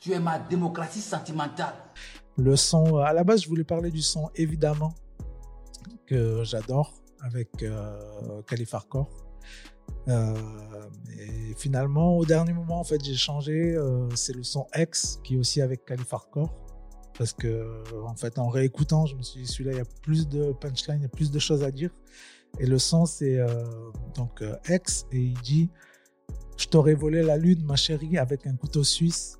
Tu 0.00 0.10
es 0.10 0.18
ma 0.18 0.40
démocratie 0.40 1.00
sentimentale. 1.00 1.76
Le 2.36 2.56
son, 2.56 2.96
à 2.96 3.12
la 3.12 3.22
base, 3.22 3.44
je 3.44 3.48
voulais 3.48 3.62
parler 3.62 3.92
du 3.92 4.02
son, 4.02 4.30
évidemment, 4.34 4.94
que 6.06 6.42
j'adore, 6.42 6.99
avec 7.22 7.62
euh, 7.62 8.42
Calif. 8.42 8.74
Euh, 10.08 10.34
et 11.18 11.54
finalement, 11.56 12.16
au 12.16 12.24
dernier 12.24 12.52
moment, 12.52 12.80
en 12.80 12.84
fait, 12.84 13.02
j'ai 13.04 13.16
changé. 13.16 13.74
euh, 13.74 14.08
c'est 14.14 14.34
le 14.34 14.42
son 14.42 14.66
X 14.76 15.20
qui 15.24 15.34
est 15.34 15.38
aussi 15.38 15.60
avec 15.60 15.84
Calif. 15.84 16.14
Parce 17.18 17.32
que, 17.34 17.82
en 18.06 18.16
fait, 18.16 18.38
en 18.38 18.48
réécoutant, 18.48 19.04
je 19.06 19.14
me 19.14 19.22
suis 19.22 19.42
dit, 19.42 19.46
celui-là, 19.46 19.72
il 19.72 19.78
y 19.78 19.82
a 19.82 19.84
plus 20.02 20.28
de 20.28 20.52
punchline, 20.52 21.00
il 21.00 21.02
y 21.02 21.06
a 21.06 21.08
plus 21.08 21.30
de 21.30 21.38
choses 21.38 21.62
à 21.62 21.70
dire. 21.70 21.90
Et 22.58 22.66
le 22.66 22.78
son, 22.78 23.06
c'est 23.06 23.38
euh, 23.38 23.64
donc 24.14 24.42
euh, 24.42 24.56
X, 24.68 25.06
et 25.12 25.18
il 25.18 25.40
dit 25.40 25.70
Je 26.56 26.66
t'aurais 26.66 26.94
volé 26.94 27.22
la 27.22 27.36
lune, 27.36 27.64
ma 27.64 27.76
chérie, 27.76 28.18
avec 28.18 28.46
un 28.46 28.56
couteau 28.56 28.82
suisse. 28.82 29.38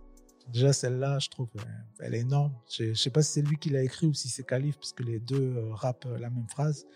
Déjà, 0.53 0.73
celle-là, 0.73 1.19
je 1.19 1.29
trouve, 1.29 1.49
euh, 1.57 1.63
elle 2.01 2.15
est 2.15 2.21
énorme. 2.21 2.53
Je 2.71 2.85
ne 2.85 2.95
sais 2.95 3.11
pas 3.11 3.23
si 3.23 3.33
c'est 3.33 3.43
lui 3.43 3.57
qui 3.57 3.71
l'a 3.71 3.83
écrit 3.83 4.07
ou 4.07 4.15
si 4.15 4.29
c'est 4.29 4.45
Calif, 4.45 4.77
parce 4.77 4.93
que 4.93 5.03
les 5.03 5.21
deux 5.21 5.57
euh, 5.57 5.75
rappent 5.75 6.07
euh, 6.07 6.19
la 6.19 6.31
même 6.31 6.49
phrase. 6.49 6.87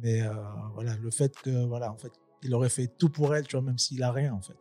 Mais 0.00 0.22
euh, 0.22 0.32
voilà, 0.74 0.96
le 0.96 1.10
fait 1.10 1.34
que, 1.40 1.66
voilà, 1.66 1.92
en 1.92 1.96
fait, 1.96 2.12
il 2.42 2.54
aurait 2.54 2.68
fait 2.68 2.86
tout 2.86 3.08
pour 3.08 3.34
elle, 3.34 3.46
tu 3.46 3.56
vois, 3.56 3.64
même 3.64 3.78
s'il 3.78 4.02
a 4.02 4.12
rien, 4.12 4.32
en 4.32 4.40
fait. 4.40 4.56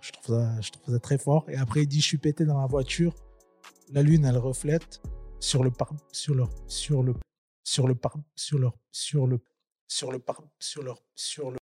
Je 0.00 0.12
trouve, 0.12 0.36
ça, 0.36 0.60
je 0.60 0.70
trouve 0.70 0.94
ça 0.94 1.00
très 1.00 1.18
fort. 1.18 1.48
Et 1.48 1.56
après, 1.56 1.82
il 1.82 1.86
dit 1.86 2.00
Je 2.00 2.06
suis 2.06 2.18
pété 2.18 2.44
dans 2.44 2.60
la 2.60 2.66
voiture. 2.66 3.14
La 3.92 4.02
lune, 4.02 4.24
elle 4.24 4.36
reflète 4.36 5.00
sur 5.40 5.64
le 5.64 5.70
par, 5.70 5.92
sur 6.12 6.34
leur, 6.34 6.50
sur 6.66 7.02
le, 7.02 7.14
sur 7.64 7.86
le 7.86 7.94
par, 7.94 8.16
sur 8.34 8.58
leur, 8.58 8.74
sur 8.90 9.26
le, 9.26 9.40
sur 9.88 10.12
le 10.12 10.18
par, 10.18 10.42
sur 10.58 10.82
leur, 10.82 11.02
sur 11.14 11.50
le. 11.50 11.56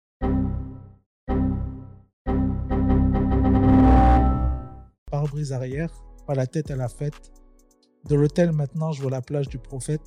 Pare-brise 5.11 5.52
arrière, 5.52 5.92
pas 6.26 6.35
la 6.35 6.47
tête 6.47 6.71
à 6.71 6.76
la 6.76 6.88
fête. 6.88 7.33
De 8.09 8.16
l'hôtel, 8.16 8.52
maintenant, 8.52 8.92
je 8.92 9.00
vois 9.00 9.11
la 9.11 9.23
plage 9.23 9.49
du 9.49 9.59
prophète. 9.59 10.02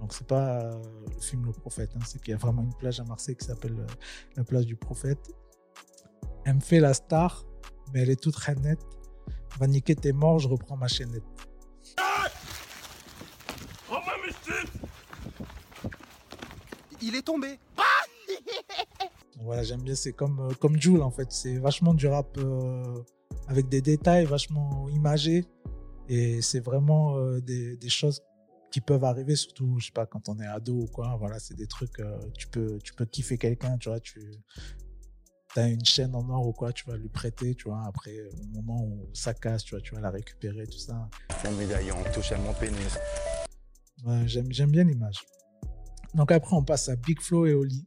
Donc, 0.00 0.14
c'est 0.14 0.26
pas 0.26 0.60
euh, 0.60 0.82
le 1.14 1.20
film 1.20 1.44
Le 1.46 1.52
Prophète, 1.52 1.90
hein, 1.94 2.00
c'est 2.06 2.20
qu'il 2.20 2.32
y 2.32 2.34
a 2.34 2.38
vraiment 2.38 2.62
une 2.62 2.74
plage 2.74 3.00
à 3.00 3.04
Marseille 3.04 3.36
qui 3.36 3.46
s'appelle 3.46 3.78
euh, 3.78 3.86
la 4.36 4.44
plage 4.44 4.66
du 4.66 4.76
prophète. 4.76 5.30
Elle 6.44 6.54
me 6.54 6.60
fait 6.60 6.80
la 6.80 6.94
star, 6.94 7.44
mais 7.92 8.00
elle 8.00 8.10
est 8.10 8.20
toute 8.20 8.36
nette. 8.62 8.80
Va 9.58 9.66
niquer 9.66 9.94
tes 9.94 10.12
morts, 10.12 10.38
je 10.38 10.48
reprends 10.48 10.76
ma 10.76 10.88
chaînette. 10.88 11.22
Il 17.02 17.16
est 17.16 17.22
tombé. 17.22 17.58
Voilà, 19.42 19.62
j'aime 19.62 19.80
bien, 19.80 19.94
c'est 19.94 20.12
comme, 20.12 20.38
euh, 20.38 20.54
comme 20.60 20.78
Joule 20.78 21.02
en 21.02 21.10
fait. 21.10 21.32
C'est 21.32 21.56
vachement 21.56 21.94
du 21.94 22.06
rap 22.06 22.36
euh, 22.36 23.02
avec 23.48 23.68
des 23.70 23.80
détails 23.80 24.26
vachement 24.26 24.86
imagés. 24.90 25.46
Et 26.08 26.42
c'est 26.42 26.60
vraiment 26.60 27.16
euh, 27.16 27.40
des, 27.40 27.76
des 27.76 27.88
choses 27.88 28.22
qui 28.70 28.80
peuvent 28.80 29.04
arriver, 29.04 29.36
surtout, 29.36 29.78
je 29.78 29.86
sais 29.86 29.92
pas, 29.92 30.06
quand 30.06 30.28
on 30.28 30.38
est 30.38 30.46
ado 30.46 30.82
ou 30.82 30.86
quoi. 30.86 31.16
Voilà, 31.18 31.38
c'est 31.38 31.54
des 31.54 31.66
trucs, 31.66 31.98
euh, 32.00 32.18
tu, 32.38 32.46
peux, 32.48 32.78
tu 32.82 32.94
peux 32.94 33.04
kiffer 33.04 33.36
quelqu'un, 33.38 33.76
tu 33.78 33.88
vois. 33.88 34.00
Tu 34.00 34.20
as 35.56 35.68
une 35.68 35.84
chaîne 35.84 36.14
en 36.14 36.28
or 36.28 36.46
ou 36.46 36.52
quoi, 36.52 36.72
tu 36.72 36.88
vas 36.88 36.96
lui 36.96 37.08
prêter, 37.08 37.54
tu 37.54 37.64
vois. 37.68 37.82
Après, 37.86 38.16
au 38.20 38.46
moment 38.54 38.84
où 38.84 39.08
ça 39.12 39.34
casse, 39.34 39.64
tu 39.64 39.74
vois, 39.74 39.82
tu 39.82 39.94
vas 39.94 40.00
la 40.00 40.10
récupérer, 40.10 40.66
tout 40.66 40.78
ça. 40.78 41.08
Mon 41.44 41.52
médaillon 41.52 41.96
touche 42.14 42.32
à 42.32 42.38
mon 42.38 42.52
pénis. 42.54 42.98
Ouais, 44.04 44.22
j'aime, 44.26 44.50
j'aime 44.50 44.70
bien 44.70 44.84
l'image. 44.84 45.24
Donc 46.14 46.32
après, 46.32 46.56
on 46.56 46.64
passe 46.64 46.88
à 46.88 46.96
Big 46.96 47.20
Flo 47.20 47.46
et 47.46 47.54
Oli. 47.54 47.86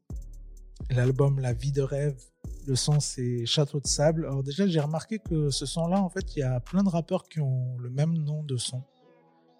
L'album 0.89 1.39
La 1.39 1.53
vie 1.53 1.71
de 1.71 1.81
rêve. 1.81 2.19
Le 2.67 2.75
son, 2.75 2.99
c'est 2.99 3.45
Château 3.45 3.79
de 3.79 3.87
sable. 3.87 4.25
Alors 4.25 4.43
déjà, 4.43 4.67
j'ai 4.67 4.79
remarqué 4.79 5.19
que 5.19 5.49
ce 5.49 5.65
son-là, 5.65 6.01
en 6.01 6.09
fait, 6.09 6.35
il 6.35 6.39
y 6.39 6.43
a 6.43 6.59
plein 6.59 6.83
de 6.83 6.89
rappeurs 6.89 7.27
qui 7.29 7.39
ont 7.39 7.77
le 7.77 7.89
même 7.89 8.13
nom 8.13 8.43
de 8.43 8.57
son. 8.57 8.83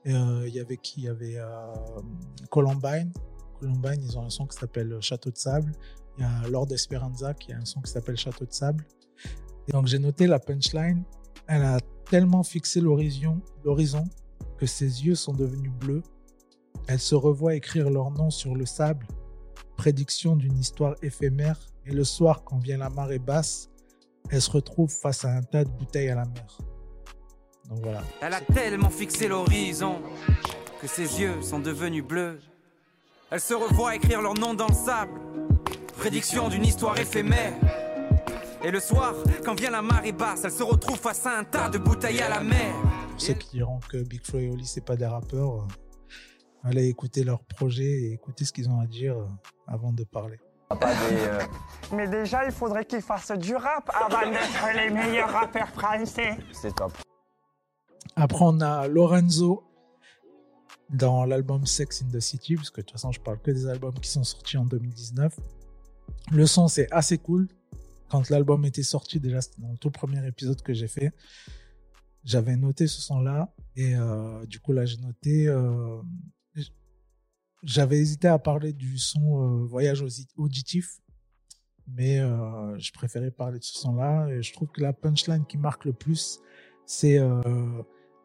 Euh, 0.08 0.44
Il 0.48 0.54
y 0.54 0.60
avait 0.60 0.78
qui? 0.78 1.02
Il 1.02 1.04
y 1.06 1.08
avait 1.10 1.38
euh, 1.38 1.74
Columbine. 2.50 3.12
Columbine, 3.60 4.02
ils 4.04 4.18
ont 4.18 4.26
un 4.26 4.30
son 4.30 4.46
qui 4.46 4.58
s'appelle 4.58 4.98
Château 5.02 5.32
de 5.32 5.38
sable. 5.38 5.72
Il 6.18 6.22
y 6.22 6.26
a 6.26 6.48
Lord 6.50 6.72
Esperanza 6.72 7.34
qui 7.34 7.54
a 7.54 7.58
un 7.58 7.66
son 7.66 7.82
qui 7.82 7.92
s'appelle 7.92 8.18
Château 8.18 8.46
de 8.46 8.54
sable. 8.54 8.86
Et 9.68 9.72
donc 9.72 9.88
j'ai 9.88 10.00
noté 10.00 10.28
la 10.28 10.40
punchline. 10.40 11.04
Elle 11.48 11.64
a 11.64 11.80
tellement 12.10 12.44
fixé 12.44 12.82
l'horizon, 12.82 13.42
l'horizon 13.64 14.04
que 14.58 14.66
ses 14.66 15.06
yeux 15.06 15.16
sont 15.16 15.34
devenus 15.34 15.72
bleus. 15.72 16.04
Elle 16.88 17.00
se 17.00 17.16
revoit 17.16 17.56
écrire 17.56 17.90
leur 17.90 18.12
nom 18.12 18.30
sur 18.30 18.56
le 18.56 18.66
sable. 18.66 19.08
Prédiction 19.78 20.36
d'une 20.36 20.58
histoire 20.58 20.96
éphémère. 21.02 21.60
Et 21.86 21.92
le 21.92 22.04
soir, 22.04 22.44
quand 22.44 22.60
vient 22.60 22.78
la 22.78 22.90
marée 22.90 23.20
basse, 23.20 23.70
elle 24.30 24.42
se 24.42 24.52
retrouve 24.52 24.90
face 24.90 25.26
à 25.26 25.36
un 25.36 25.42
tas 25.42 25.64
de 25.64 25.70
bouteilles 25.70 26.10
à 26.10 26.16
la 26.16 26.26
mer. 26.26 26.58
Donc 27.74 27.82
voilà. 27.82 28.04
Elle 28.22 28.34
a 28.34 28.42
tellement 28.42 28.92
fixé 28.92 29.28
l'horizon 29.28 30.00
que 30.80 30.88
ses 30.88 31.20
yeux 31.20 31.42
sont 31.42 31.58
devenus 31.58 32.04
bleus. 32.04 32.40
Elle 33.32 33.40
se 33.40 33.56
revoit 33.56 33.96
écrire 33.96 34.22
leur 34.22 34.36
nom 34.36 34.54
dans 34.54 34.68
le 34.68 34.76
sable. 34.76 35.20
Prédiction 35.98 36.50
d'une 36.50 36.66
histoire 36.66 37.00
éphémère. 37.00 37.54
Et 38.64 38.70
le 38.70 38.80
soir, 38.80 39.16
quand 39.44 39.60
vient 39.60 39.72
la 39.72 39.82
marée 39.82 40.12
basse, 40.12 40.44
elle 40.44 40.52
se 40.52 40.62
retrouve 40.62 41.00
face 41.00 41.26
à 41.26 41.40
un 41.40 41.44
tas 41.44 41.70
de 41.70 41.80
bouteilles 41.80 42.22
à 42.22 42.30
la 42.30 42.42
mer. 42.42 42.76
Pour 43.10 43.22
ceux 43.22 43.34
qui 43.34 43.58
diront 43.58 43.80
que 43.90 43.98
Big 43.98 44.24
Flo 44.24 44.38
et 44.38 44.50
Oli, 44.50 44.66
c'est 44.66 44.86
pas 44.86 44.96
des 44.96 45.08
rappeurs, 45.08 45.56
euh, 45.56 45.68
allez 46.64 46.88
écouter 46.88 47.24
leur 47.24 47.44
projet 47.44 47.84
et 47.84 48.14
écouter 48.14 48.46
ce 48.46 48.54
qu'ils 48.54 48.70
ont 48.70 48.80
à 48.80 48.86
dire 48.86 49.18
euh, 49.18 49.28
avant 49.68 49.92
de 49.92 50.04
parler. 50.04 50.40
Des, 50.70 50.78
euh, 50.82 51.40
Mais 51.92 52.08
déjà, 52.08 52.46
il 52.46 52.52
faudrait 52.52 52.86
qu'ils 52.86 53.02
fassent 53.02 53.32
du 53.32 53.56
rap 53.56 53.90
avant 53.94 54.30
d'être 54.30 54.76
les 54.76 54.90
meilleurs 54.92 55.32
rappeurs 55.32 55.70
français. 55.70 56.38
c'est 56.52 56.76
top. 56.76 56.94
Après, 58.16 58.46
on 58.46 58.60
a 58.62 58.88
Lorenzo 58.88 59.64
dans 60.90 61.26
l'album 61.26 61.66
Sex 61.66 62.04
in 62.04 62.10
the 62.10 62.20
City, 62.20 62.56
parce 62.56 62.70
que 62.70 62.82
de 62.82 62.86
toute 62.86 62.92
façon, 62.94 63.12
je 63.12 63.20
parle 63.20 63.40
que 63.42 63.52
des 63.52 63.68
albums 63.68 63.94
qui 63.96 64.10
sont 64.10 64.24
sortis 64.24 64.58
en 64.58 64.66
2019. 64.66 65.40
Le 66.32 66.46
son, 66.46 66.68
c'est 66.68 66.92
assez 66.92 67.18
cool. 67.18 67.48
Quand 68.10 68.30
l'album 68.30 68.64
était 68.66 68.84
sorti, 68.84 69.20
déjà, 69.20 69.42
c'était 69.42 69.62
dans 69.62 69.72
le 69.72 69.78
tout 69.78 69.90
premier 69.90 70.26
épisode 70.28 70.62
que 70.62 70.74
j'ai 70.74 70.88
fait. 70.88 71.12
J'avais 72.24 72.56
noté 72.56 72.88
ce 72.88 73.02
son-là. 73.02 73.54
Et 73.76 73.96
euh, 73.96 74.46
du 74.46 74.60
coup, 74.60 74.72
là, 74.72 74.86
j'ai 74.86 74.98
noté. 74.98 75.48
euh, 75.48 76.00
j'avais 77.64 77.98
hésité 77.98 78.28
à 78.28 78.38
parler 78.40 78.74
du 78.74 78.98
son 79.00 79.42
euh, 79.42 79.66
Voyage 79.66 80.04
auditif. 80.38 81.00
Mais 81.88 82.20
je 82.78 82.92
préférais 82.94 83.32
parler 83.32 83.60
de 83.60 83.64
ce 83.64 83.78
son-là. 83.80 84.30
Et 84.30 84.42
je 84.42 84.54
trouve 84.54 84.70
que 84.70 84.80
la 84.82 84.94
punchline 84.94 85.46
qui 85.46 85.58
marque 85.58 85.84
le 85.84 85.92
plus, 85.92 86.40
c'est 86.86 87.18
euh, 87.18 87.42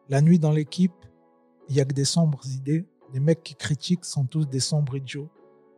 la 0.09 0.21
nuit 0.21 0.39
dans 0.39 0.51
l'équipe, 0.51 0.93
il 1.69 1.75
y 1.75 1.81
a 1.81 1.85
que 1.85 1.93
des 1.93 2.05
sombres 2.05 2.41
idées. 2.47 2.85
Les 3.13 3.19
mecs 3.19 3.43
qui 3.43 3.55
critiquent 3.55 4.05
sont 4.05 4.25
tous 4.25 4.45
des 4.45 4.59
sombres 4.59 4.95
idiots. 4.95 5.29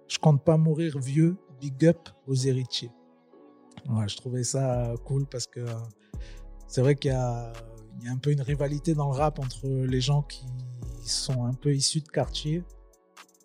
Je 0.07 0.19
compte 0.19 0.43
pas 0.43 0.57
mourir 0.57 0.97
vieux. 0.99 1.37
Big 1.59 1.85
up 1.85 2.09
aux 2.25 2.33
héritiers. 2.33 2.91
Je 4.07 4.17
trouvais 4.17 4.43
ça 4.43 4.95
cool 5.05 5.27
parce 5.27 5.45
que 5.45 5.59
euh, 5.59 5.73
c'est 6.67 6.81
vrai 6.81 6.95
qu'il 6.95 7.11
y 7.11 7.13
y 7.13 7.17
a 7.17 7.53
un 8.11 8.17
peu 8.17 8.31
une 8.31 8.41
rivalité 8.41 8.95
dans 8.95 9.11
le 9.11 9.15
rap 9.15 9.37
entre 9.37 9.67
les 9.67 10.01
gens 10.01 10.23
qui 10.23 10.45
sont 11.03 11.45
un 11.45 11.53
peu 11.53 11.75
issus 11.75 12.01
de 12.01 12.07
quartier, 12.07 12.63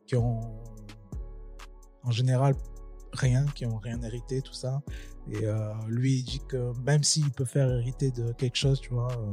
qui 0.07 0.16
ont 0.16 0.40
en 2.05 2.11
général 2.11 2.55
rien, 3.16 3.44
qui 3.54 3.66
ont 3.66 3.78
rien 3.78 4.00
hérité, 4.02 4.42
tout 4.42 4.52
ça. 4.54 4.82
Et 5.30 5.44
euh, 5.44 5.73
lui, 5.88 6.18
il 6.20 6.25
dit 6.25 6.40
que 6.49 6.73
même 6.85 7.02
s'il 7.02 7.30
peut 7.32 7.44
faire 7.44 7.68
hériter 7.70 8.11
de 8.11 8.32
quelque 8.32 8.56
chose, 8.56 8.80
tu 8.80 8.90
vois, 8.94 9.11
euh, 9.12 9.32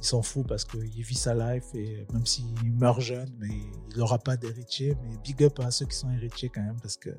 il 0.00 0.04
s'en 0.04 0.22
fout 0.22 0.46
parce 0.46 0.64
qu'il 0.64 1.02
vit 1.02 1.14
sa 1.16 1.34
life 1.34 1.64
et 1.74 2.06
même 2.12 2.24
s'il 2.24 2.46
meurt 2.78 3.00
jeune, 3.00 3.28
mais 3.38 3.48
il 3.90 3.98
n'aura 3.98 4.18
pas 4.18 4.36
d'héritier. 4.36 4.96
Mais 5.02 5.16
big 5.24 5.42
up 5.42 5.58
à 5.60 5.70
ceux 5.70 5.86
qui 5.86 5.96
sont 5.96 6.10
héritiers 6.10 6.48
quand 6.52 6.62
même 6.62 6.78
parce 6.80 6.96
que 6.96 7.10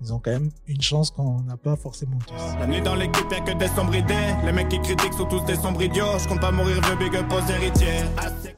ils 0.00 0.12
ont 0.12 0.18
quand 0.18 0.30
même 0.32 0.50
une 0.66 0.80
chance 0.82 1.10
qu'on 1.10 1.40
n'a 1.42 1.56
pas 1.56 1.74
forcément 1.76 2.18
tous. 2.26 2.34
La 2.58 2.66
nuit 2.66 2.82
dans 2.82 2.94
l'équipe, 2.94 3.30
y'a 3.30 3.40
que 3.40 3.56
des 3.58 3.68
sombres 3.68 3.94
idées. 3.94 4.34
Les 4.44 4.52
mecs 4.52 4.68
qui 4.68 4.80
critiquent 4.80 5.14
sont 5.14 5.26
tous 5.28 5.44
des 5.46 5.56
sombres 5.56 5.82
idiots. 5.82 6.18
Je 6.18 6.28
compte 6.28 6.40
pas 6.40 6.52
mourir 6.52 6.80
vieux, 6.82 6.96
big 6.96 7.16
up 7.16 7.26
aux 7.32 7.50
héritiers. 7.50 8.00
Assez- 8.18 8.56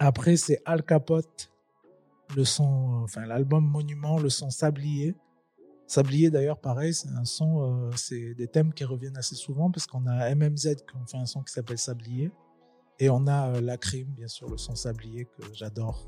Après, 0.00 0.36
c'est 0.36 0.60
Al 0.64 0.82
Capote, 0.84 1.52
le 2.36 2.44
son, 2.44 2.64
euh, 3.00 3.04
enfin 3.04 3.26
l'album 3.26 3.64
Monument, 3.64 4.18
le 4.18 4.28
son 4.28 4.50
Sablier. 4.50 5.14
Sablier 5.88 6.30
d'ailleurs, 6.30 6.60
pareil, 6.60 6.92
c'est 6.92 7.08
un 7.08 7.24
son, 7.24 7.62
euh, 7.62 7.90
c'est 7.96 8.34
des 8.34 8.46
thèmes 8.46 8.74
qui 8.74 8.84
reviennent 8.84 9.16
assez 9.16 9.34
souvent 9.34 9.70
parce 9.70 9.86
qu'on 9.86 10.06
a 10.06 10.34
MMZ 10.34 10.76
qui 10.86 10.94
ont 10.94 11.06
fait 11.06 11.16
un 11.16 11.24
son 11.24 11.42
qui 11.42 11.50
s'appelle 11.50 11.78
Sablier. 11.78 12.30
Et 12.98 13.08
on 13.08 13.26
a 13.26 13.54
euh, 13.54 13.60
La 13.62 13.78
Crime, 13.78 14.08
bien 14.08 14.28
sûr, 14.28 14.50
le 14.50 14.58
son 14.58 14.76
Sablier 14.76 15.24
que 15.24 15.42
j'adore. 15.54 16.06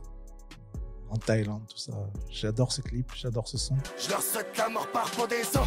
En 1.08 1.16
Thaïlande, 1.16 1.66
tout 1.66 1.78
ça. 1.78 1.92
J'adore 2.28 2.70
ce 2.70 2.82
clip, 2.82 3.10
j'adore 3.16 3.48
ce 3.48 3.56
son. 3.56 3.74
Je 3.98 4.10
leur 4.10 4.22
souhaite 4.22 4.54
la 4.58 4.68
mort 4.68 4.86
par 4.92 5.10
pendaison. 5.12 5.62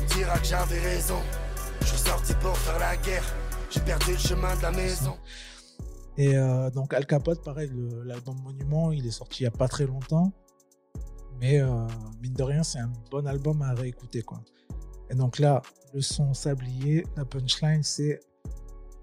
Tu 0.00 0.16
diras 0.16 0.38
que 0.38 0.44
j'avais 0.44 0.80
raison. 0.80 1.20
Je 1.80 1.86
suis 1.86 1.98
sorti 1.98 2.34
pour 2.34 2.56
faire 2.58 2.78
la 2.80 2.96
guerre. 2.96 3.24
J'ai 3.70 3.80
perdu 3.80 4.12
le 4.12 4.18
chemin 4.18 4.56
de 4.56 4.62
la 4.62 4.72
maison. 4.72 5.16
Et 6.16 6.36
euh, 6.36 6.70
donc 6.70 6.92
Al 6.92 7.06
Capote, 7.06 7.44
pareil, 7.44 7.70
l'album 8.04 8.36
Monument, 8.42 8.90
il 8.90 9.06
est 9.06 9.12
sorti 9.12 9.44
il 9.44 9.46
n'y 9.46 9.54
a 9.54 9.56
pas 9.56 9.68
très 9.68 9.86
longtemps. 9.86 10.32
Mais 11.40 11.60
euh, 11.60 11.86
mine 12.20 12.34
de 12.34 12.42
rien, 12.42 12.62
c'est 12.62 12.78
un 12.78 12.90
bon 13.10 13.26
album 13.26 13.62
à 13.62 13.72
réécouter. 13.74 14.22
Quoi. 14.22 14.40
Et 15.10 15.14
donc 15.14 15.38
là, 15.38 15.62
le 15.94 16.00
son 16.00 16.34
sablier, 16.34 17.06
la 17.16 17.24
punchline, 17.24 17.82
c'est 17.82 18.20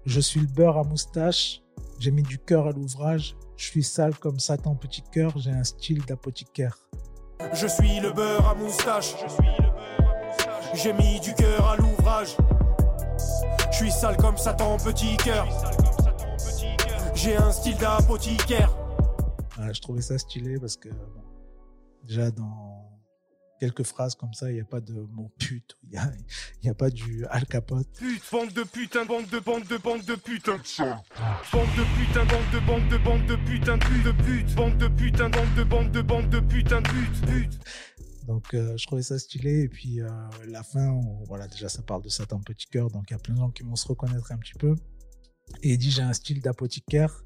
Je 0.04 0.20
suis 0.20 0.40
le 0.40 0.46
beurre 0.46 0.78
à 0.78 0.84
moustache, 0.84 1.62
j'ai 1.98 2.10
mis 2.10 2.22
du 2.22 2.38
cœur 2.38 2.68
à 2.68 2.72
l'ouvrage, 2.72 3.36
je 3.56 3.64
suis 3.64 3.82
sale 3.82 4.16
comme 4.18 4.38
Satan 4.38 4.76
petit 4.76 5.02
cœur, 5.02 5.36
j'ai 5.38 5.50
un 5.50 5.64
style 5.64 6.04
d'apothicaire. 6.04 6.76
Je 7.52 7.66
suis 7.66 8.00
le 8.00 8.12
beurre 8.12 8.48
à 8.48 8.54
moustache. 8.54 9.14
J'ai 10.74 10.92
mis 10.92 11.20
du 11.20 11.34
cœur 11.34 11.64
à 11.66 11.76
l'ouvrage. 11.76 12.36
Je 13.70 13.76
suis 13.76 13.90
sale 13.90 14.16
comme 14.16 14.36
Satan, 14.36 14.76
petit 14.78 15.16
cœur. 15.16 15.46
J'ai 17.14 17.36
un 17.36 17.50
style 17.50 17.76
d'apothicaire. 17.78 18.70
Voilà, 19.56 19.72
je 19.72 19.80
trouvais 19.80 20.02
ça 20.02 20.18
stylé 20.18 20.58
parce 20.58 20.76
que 20.76 20.88
bon, 20.88 21.22
déjà 22.06 22.30
dans 22.30 23.00
quelques 23.58 23.84
phrases 23.84 24.14
comme 24.14 24.34
ça, 24.34 24.50
il 24.50 24.54
n'y 24.54 24.60
a 24.60 24.64
pas 24.64 24.80
de 24.80 24.92
mot 24.92 25.32
pute, 25.38 25.76
il 25.84 25.90
n'y 25.90 25.96
a, 25.96 26.12
y 26.62 26.68
a 26.68 26.74
pas 26.74 26.90
du 26.90 27.24
Al 27.30 27.46
Capote. 27.46 27.88
Pute, 27.98 28.22
bande 28.30 28.52
de 28.52 28.62
putain, 28.64 29.04
bande 29.06 29.26
de 29.28 29.38
bande 29.38 29.64
de 29.66 29.76
bande 29.78 30.02
de 30.04 30.14
putain. 30.14 30.56
Bande 31.52 31.68
de 31.76 31.96
putain, 31.98 32.24
bande 32.26 32.50
de 32.52 32.66
bande 32.66 32.88
de 32.90 32.98
bande 32.98 33.26
de 33.26 33.36
putain, 33.36 33.78
pute 33.78 34.04
de 34.04 34.12
pute. 34.12 34.54
Bande 34.54 34.76
de 34.78 34.88
putain, 34.88 35.30
bande 35.30 35.54
de 35.56 35.64
bande 35.64 35.90
de 35.90 36.02
bande 36.02 36.28
de 36.28 36.40
putain, 36.40 36.82
pute, 36.82 37.26
pute. 37.26 37.58
Donc, 38.26 38.52
euh, 38.54 38.76
je 38.76 38.86
trouvais 38.86 39.02
ça 39.02 39.18
stylé. 39.18 39.62
Et 39.62 39.68
puis, 39.68 40.00
euh, 40.02 40.10
la 40.48 40.62
fin, 40.64 40.88
on- 40.90 41.22
voilà, 41.24 41.46
déjà, 41.48 41.68
ça 41.68 41.80
parle 41.82 42.02
de 42.02 42.08
Satan 42.08 42.40
Petit 42.40 42.66
Cœur. 42.66 42.90
Donc, 42.90 43.04
il 43.08 43.12
y 43.12 43.16
a 43.16 43.20
plein 43.20 43.34
de 43.34 43.38
gens 43.40 43.50
qui 43.50 43.62
vont 43.62 43.76
se 43.76 43.86
reconnaître 43.86 44.32
un 44.32 44.38
petit 44.38 44.54
peu. 44.58 44.74
Et 45.62 45.70
il 45.74 45.78
dit 45.78 45.90
J'ai 45.92 46.02
un 46.02 46.12
style 46.12 46.42
d'apothicaire. 46.42 47.22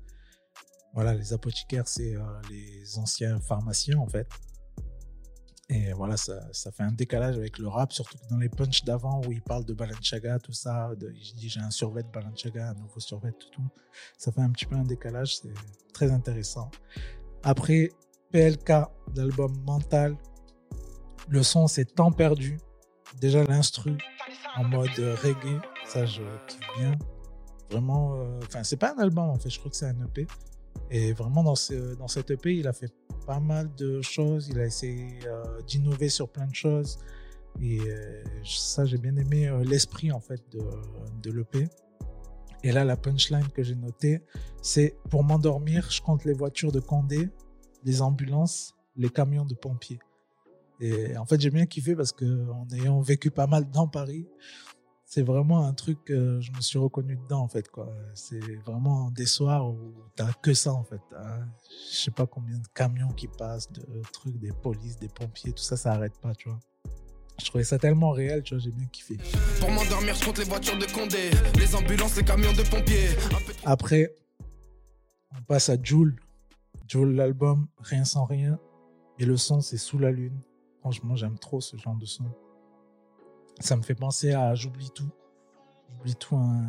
Voilà, 0.95 1.15
les 1.15 1.33
apothicaires, 1.33 1.89
c'est 1.89 2.15
euh, 2.17 2.23
les 2.51 2.99
anciens 2.99 3.41
pharmaciens, 3.41 3.97
en 3.99 4.07
fait. 4.09 4.29
Et 5.73 5.93
voilà, 5.93 6.17
ça, 6.17 6.43
ça 6.53 6.73
fait 6.73 6.83
un 6.83 6.91
décalage 6.91 7.37
avec 7.37 7.59
le 7.59 7.69
rap, 7.69 7.93
surtout 7.93 8.19
dans 8.29 8.39
les 8.39 8.49
punchs 8.49 8.83
d'avant 8.83 9.21
où 9.25 9.31
il 9.31 9.41
parle 9.41 9.65
de 9.65 9.73
Balenciaga, 9.73 10.41
tout 10.41 10.53
ça, 10.53 10.91
de, 10.97 11.13
il 11.13 11.35
dit 11.37 11.49
j'ai 11.49 11.61
un 11.61 11.71
survêt 11.71 12.03
de 12.03 12.09
Balenciaga, 12.09 12.71
un 12.71 12.75
nouveau 12.75 12.99
survêt, 12.99 13.31
tout, 13.39 13.49
tout. 13.53 13.69
Ça 14.19 14.33
fait 14.33 14.41
un 14.41 14.51
petit 14.51 14.67
peu 14.67 14.75
un 14.75 14.83
décalage, 14.83 15.37
c'est 15.37 15.55
très 15.93 16.11
intéressant. 16.11 16.73
Après, 17.45 17.91
PLK, 18.33 18.69
l'album 19.15 19.57
Mental, 19.65 20.17
le 21.29 21.43
son 21.45 21.69
c'est 21.69 21.85
temps 21.85 22.11
perdu. 22.11 22.59
Déjà 23.21 23.45
l'instru 23.45 23.97
en 24.57 24.65
mode 24.65 24.89
reggae, 25.23 25.61
ça 25.87 26.05
je 26.05 26.23
kiffe 26.49 26.61
bien. 26.79 26.99
Vraiment, 27.71 28.17
euh, 28.17 28.41
enfin 28.43 28.65
c'est 28.65 28.77
pas 28.77 28.93
un 28.93 28.99
album 28.99 29.31
en 29.31 29.39
fait, 29.39 29.51
je 29.51 29.59
crois 29.61 29.71
que 29.71 29.77
c'est 29.77 29.87
un 29.87 30.05
EP. 30.05 30.27
Et 30.91 31.13
vraiment 31.13 31.45
dans, 31.45 31.55
ce, 31.55 31.95
dans 31.95 32.09
cet 32.09 32.31
EP, 32.31 32.57
il 32.57 32.67
a 32.67 32.73
fait 32.73 32.93
pas 33.27 33.41
mal 33.41 33.73
de 33.77 34.01
choses. 34.03 34.49
Il 34.49 34.59
a 34.59 34.67
essayé 34.67 35.21
euh, 35.27 35.61
d'innover 35.63 36.09
sur 36.09 36.29
plein 36.29 36.47
de 36.47 36.55
choses. 36.55 36.99
Et 37.61 37.81
euh, 37.81 38.23
ça, 38.45 38.85
j'ai 38.85 38.99
bien 38.99 39.15
aimé 39.17 39.49
euh, 39.49 39.63
l'esprit 39.63 40.11
en 40.13 40.21
fait 40.21 40.43
de, 40.53 40.61
de 41.23 41.33
l'EP. 41.33 41.69
Et 42.63 42.73
là, 42.73 42.85
la 42.85 42.97
punchline 42.97 43.49
que 43.49 43.63
j'ai 43.63 43.75
notée, 43.75 44.23
c'est 44.63 44.97
pour 45.09 45.25
m'endormir, 45.25 45.91
je 45.91 46.03
compte 46.03 46.25
les 46.25 46.35
voitures 46.35 46.73
de 46.73 46.81
Condé, 46.81 47.31
les 47.85 48.03
ambulances, 48.03 48.75
les 48.97 49.09
camions 49.09 49.47
de 49.47 49.55
pompiers. 49.55 50.01
Et 50.81 51.17
en 51.17 51.27
fait, 51.27 51.41
j'ai 51.41 51.51
bien 51.51 51.67
kiffé 51.67 51.95
parce 51.95 52.13
que 52.13 52.49
en 52.51 52.67
ayant 52.73 53.01
vécu 53.01 53.31
pas 53.31 53.47
mal 53.47 53.71
dans 53.71 53.87
Paris, 53.87 54.27
c'est 55.11 55.23
vraiment 55.23 55.67
un 55.67 55.73
truc 55.73 56.05
que 56.05 56.41
je 56.41 56.53
me 56.53 56.61
suis 56.61 56.79
reconnu 56.79 57.17
dedans 57.17 57.41
en 57.41 57.49
fait 57.49 57.69
quoi. 57.69 57.93
C'est 58.15 58.39
vraiment 58.65 59.11
des 59.11 59.27
soirs 59.27 59.69
où 59.69 59.93
t'as 60.15 60.33
que 60.35 60.55
ça 60.55 60.73
en 60.73 60.85
fait. 60.85 61.01
T'as, 61.11 61.41
je 61.91 61.97
sais 61.97 62.13
pas 62.13 62.27
combien 62.27 62.57
de 62.57 62.67
camions 62.73 63.09
qui 63.09 63.27
passent, 63.27 63.73
de 63.73 63.83
trucs, 64.13 64.39
des 64.39 64.53
polices, 64.53 65.01
des 65.01 65.09
pompiers, 65.09 65.53
tout 65.53 65.65
ça, 65.65 65.77
ça 65.77 65.95
arrête 65.95 66.17
pas, 66.21 66.33
tu 66.37 66.49
vois. 66.49 66.61
Je 67.41 67.45
trouvais 67.47 67.65
ça 67.65 67.77
tellement 67.77 68.13
réel, 68.13 68.45
tu 68.45 68.55
vois, 68.55 68.63
j'ai 68.63 68.71
bien 68.71 68.87
kiffé. 68.87 69.17
Pour 69.59 69.73
m'endormir, 69.73 70.15
je 70.15 70.25
compte 70.25 70.39
les 70.39 70.45
voitures 70.45 70.79
de 70.79 70.87
Condé, 70.87 71.31
les 71.59 71.75
ambulances, 71.75 72.17
les 72.17 72.25
camions 72.25 72.53
de 72.53 72.63
pompiers. 72.63 73.09
Après, 73.65 74.15
on 75.37 75.43
passe 75.43 75.71
à 75.71 75.83
Joule. 75.83 76.15
Joule, 76.87 77.17
l'album 77.17 77.67
Rien 77.79 78.05
sans 78.05 78.27
rien. 78.27 78.61
Et 79.19 79.25
le 79.25 79.37
son, 79.37 79.61
c'est 79.61 79.77
Sous 79.77 79.99
la 79.99 80.13
lune. 80.13 80.41
Franchement, 80.79 81.17
j'aime 81.17 81.39
trop 81.39 81.61
ce 81.61 81.77
genre 81.77 81.97
de 81.97 82.07
son. 82.07 82.27
Ça 83.61 83.77
me 83.77 83.83
fait 83.83 83.95
penser 83.95 84.33
à 84.33 84.55
J'oublie 84.55 84.91
tout. 84.91 85.11
J'oublie 85.89 86.15
tout, 86.17 86.37
un 86.37 86.63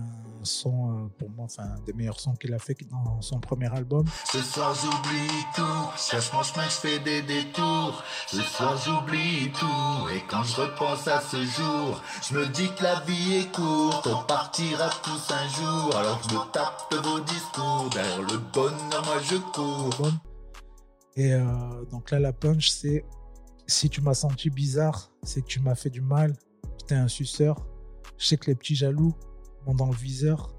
son 0.43 1.05
euh, 1.05 1.07
pour 1.17 1.29
moi, 1.29 1.45
enfin, 1.45 1.63
un 1.63 1.79
des 1.81 1.93
meilleurs 1.93 2.19
sons 2.19 2.33
qu'il 2.33 2.53
a 2.53 2.59
fait 2.59 2.75
dans 2.89 3.21
son 3.21 3.39
premier 3.39 3.71
album. 3.73 4.05
Ce 4.25 4.41
soir 4.41 4.75
j'oublie 4.75 5.45
tout, 5.55 5.89
cherche 5.97 6.33
mon 6.33 6.43
chemin, 6.43 6.65
je 6.65 6.69
fais 6.69 6.99
des 6.99 7.21
détours. 7.21 8.03
Ce 8.27 8.41
soir 8.41 8.77
j'oublie 8.83 9.51
tout, 9.51 10.09
et 10.09 10.21
quand 10.27 10.43
je 10.43 10.61
repense 10.61 11.07
à 11.07 11.21
ce 11.21 11.37
jour, 11.45 12.01
je 12.27 12.35
me 12.35 12.47
dis 12.47 12.69
que 12.75 12.83
la 12.83 12.99
vie 13.01 13.35
est 13.35 13.51
courte, 13.55 14.07
on 14.07 14.23
partira 14.25 14.89
tous 15.03 15.31
un 15.31 15.47
jour. 15.47 15.95
Alors 15.95 16.21
je 16.27 16.35
me 16.35 16.51
tape 16.51 16.91
de 16.91 16.97
vos 16.97 17.19
discours, 17.21 17.89
derrière 17.93 18.21
le 18.21 18.37
bonheur 18.51 19.05
moi 19.05 19.17
je 19.23 19.37
cours. 19.37 20.09
Et 21.15 21.33
euh, 21.33 21.85
donc 21.91 22.11
là, 22.11 22.19
la 22.19 22.33
punch, 22.33 22.69
c'est 22.69 23.05
si 23.67 23.89
tu 23.89 24.01
m'as 24.01 24.13
senti 24.13 24.49
bizarre, 24.49 25.11
c'est 25.23 25.41
que 25.41 25.47
tu 25.47 25.59
m'as 25.59 25.75
fait 25.75 25.89
du 25.89 26.01
mal, 26.01 26.33
un 26.95 27.07
suceur. 27.07 27.67
Je 28.17 28.27
sais 28.27 28.37
que 28.37 28.47
les 28.47 28.55
petits 28.55 28.75
jaloux 28.75 29.13
vont 29.65 29.73
dans 29.73 29.87
le 29.87 29.95
viseur. 29.95 30.55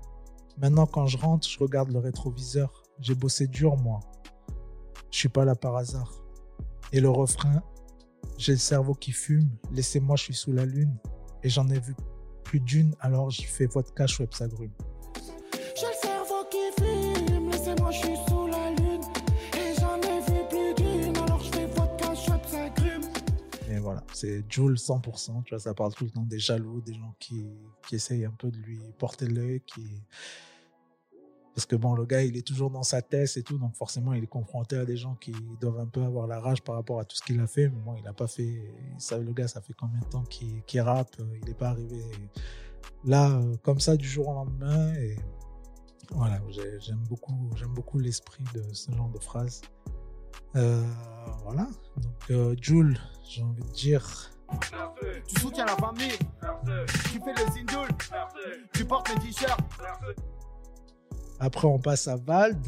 Maintenant, 0.58 0.86
quand 0.86 1.06
je 1.06 1.18
rentre, 1.18 1.48
je 1.48 1.58
regarde 1.58 1.90
le 1.90 1.98
rétroviseur. 1.98 2.82
J'ai 3.00 3.14
bossé 3.14 3.46
dur, 3.46 3.76
moi. 3.76 4.00
Je 5.10 5.18
suis 5.18 5.28
pas 5.28 5.44
là 5.44 5.54
par 5.54 5.76
hasard. 5.76 6.22
Et 6.92 7.00
le 7.00 7.08
refrain, 7.08 7.62
j'ai 8.38 8.52
le 8.52 8.58
cerveau 8.58 8.94
qui 8.94 9.12
fume. 9.12 9.50
Laissez-moi, 9.70 10.16
je 10.16 10.24
suis 10.24 10.34
sous 10.34 10.52
la 10.52 10.66
lune. 10.66 10.96
Et 11.42 11.48
j'en 11.48 11.68
ai 11.68 11.78
vu 11.78 11.94
plus 12.44 12.60
d'une, 12.60 12.94
alors 13.00 13.30
j'y 13.30 13.44
fais 13.44 13.66
vodka, 13.66 14.06
chouette, 14.06 14.34
s'agrume. 14.34 14.72
C'est 24.22 24.44
Jules 24.48 24.76
100%. 24.78 25.42
Tu 25.42 25.50
vois, 25.50 25.58
ça 25.58 25.74
parle 25.74 25.92
tout 25.94 26.04
le 26.04 26.10
temps 26.10 26.22
des 26.22 26.38
jaloux, 26.38 26.80
des 26.80 26.94
gens 26.94 27.14
qui, 27.18 27.44
qui 27.88 27.96
essayent 27.96 28.24
un 28.24 28.30
peu 28.30 28.50
de 28.50 28.58
lui 28.58 28.78
porter 28.98 29.26
l'œil, 29.26 29.60
qui... 29.66 29.84
Parce 31.54 31.66
que 31.66 31.76
bon, 31.76 31.94
le 31.94 32.06
gars, 32.06 32.22
il 32.22 32.36
est 32.36 32.46
toujours 32.46 32.70
dans 32.70 32.84
sa 32.84 33.02
thèse 33.02 33.36
et 33.36 33.42
tout, 33.42 33.58
donc 33.58 33.74
forcément, 33.74 34.14
il 34.14 34.22
est 34.24 34.28
confronté 34.28 34.76
à 34.76 34.84
des 34.86 34.96
gens 34.96 35.16
qui 35.16 35.34
doivent 35.60 35.80
un 35.80 35.86
peu 35.86 36.02
avoir 36.02 36.26
la 36.26 36.40
rage 36.40 36.62
par 36.62 36.76
rapport 36.76 36.98
à 37.00 37.04
tout 37.04 37.16
ce 37.16 37.22
qu'il 37.22 37.38
a 37.40 37.46
fait. 37.46 37.68
Mais 37.68 37.80
bon, 37.80 37.94
il 37.96 38.04
n'a 38.04 38.14
pas 38.14 38.28
fait. 38.28 38.72
Ça, 38.96 39.18
le 39.18 39.32
gars, 39.32 39.48
ça 39.48 39.60
fait 39.60 39.74
combien 39.74 39.98
de 39.98 40.06
temps 40.06 40.24
qu'il 40.24 40.80
rappe 40.80 41.14
euh, 41.20 41.36
Il 41.42 41.44
n'est 41.46 41.54
pas 41.54 41.68
arrivé 41.70 42.00
là, 43.04 43.32
euh, 43.32 43.56
comme 43.62 43.80
ça, 43.80 43.96
du 43.96 44.08
jour 44.08 44.28
au 44.28 44.34
lendemain. 44.34 44.94
Et 44.94 45.16
voilà, 46.12 46.40
j'ai- 46.48 46.80
j'aime 46.80 47.02
beaucoup, 47.08 47.50
j'aime 47.56 47.74
beaucoup 47.74 47.98
l'esprit 47.98 48.44
de 48.54 48.62
ce 48.72 48.90
genre 48.92 49.10
de 49.10 49.18
phrase. 49.18 49.60
Euh, 50.56 50.84
voilà, 51.44 51.66
donc 51.96 52.30
euh, 52.30 52.54
Jules, 52.60 52.98
j'ai 53.24 53.42
envie 53.42 53.62
de 53.62 53.72
dire. 53.72 54.30
Tu 55.26 55.40
soutiens 55.40 55.64
la 55.64 55.76
famille. 55.76 56.18
Tu 57.10 57.20
fais 57.20 57.34
les 57.34 57.60
indoles. 57.60 57.88
Tu 58.72 58.84
portes 58.84 59.08
les 59.08 59.20
t-shirts. 59.20 59.60
Après, 61.40 61.66
on 61.66 61.78
passe 61.78 62.06
à 62.06 62.16
Vald. 62.16 62.62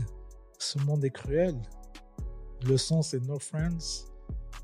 Ce 0.59 0.79
monde 0.79 1.05
est 1.05 1.11
cruel. 1.11 1.61
Le 2.67 2.79
son, 2.79 3.03
c'est 3.03 3.21
No 3.21 3.39
Friends. 3.39 4.07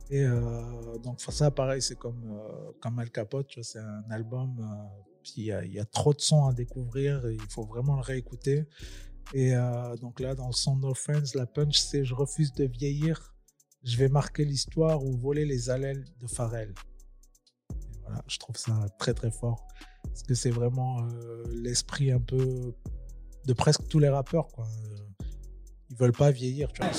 Et 0.08 0.24
euh, 0.24 0.98
donc, 1.02 1.20
ça, 1.20 1.50
pareil, 1.50 1.82
c'est 1.82 1.96
comme, 1.98 2.22
euh, 2.24 2.72
comme 2.80 2.98
Al 2.98 3.10
Capote. 3.10 3.62
C'est 3.62 3.78
un 3.78 4.10
album. 4.10 4.56
puis 5.22 5.34
il 5.36 5.44
y 5.44 5.52
a, 5.52 5.62
il 5.62 5.74
y 5.74 5.78
a 5.78 5.84
trop 5.84 6.14
de 6.14 6.20
sons 6.20 6.46
à 6.46 6.54
découvrir. 6.54 7.30
Il 7.30 7.50
faut 7.50 7.66
vraiment 7.66 7.96
le 7.96 8.02
réécouter. 8.02 8.66
Et 9.32 9.54
euh, 9.54 9.96
donc 9.96 10.20
là, 10.20 10.34
dans 10.34 10.48
le 10.48 10.52
son 10.52 10.76
No 10.76 10.94
Friends, 10.94 11.34
la 11.34 11.46
punch, 11.46 11.78
c'est 11.78 12.04
Je 12.04 12.14
refuse 12.14 12.52
de 12.52 12.64
vieillir. 12.64 13.34
Je 13.82 13.96
vais 13.96 14.08
marquer 14.08 14.44
l'histoire 14.44 15.04
ou 15.04 15.16
voler 15.16 15.46
les 15.46 15.70
allèles 15.70 16.04
de 16.20 16.26
Pharrell. 16.26 16.74
Et 17.70 17.98
voilà, 18.02 18.22
je 18.26 18.38
trouve 18.38 18.56
ça 18.56 18.86
très 18.98 19.14
très 19.14 19.30
fort. 19.30 19.66
Parce 20.02 20.22
que 20.22 20.34
c'est 20.34 20.50
vraiment 20.50 21.02
euh, 21.02 21.44
l'esprit 21.50 22.10
un 22.10 22.20
peu 22.20 22.74
de 23.46 23.52
presque 23.52 23.86
tous 23.88 23.98
les 23.98 24.08
rappeurs. 24.08 24.48
Quoi. 24.48 24.66
Euh, 24.66 25.24
Ils 25.90 25.96
veulent 25.96 26.12
pas 26.12 26.30
vieillir. 26.30 26.72
Tu 26.72 26.82
vois. 26.82 26.90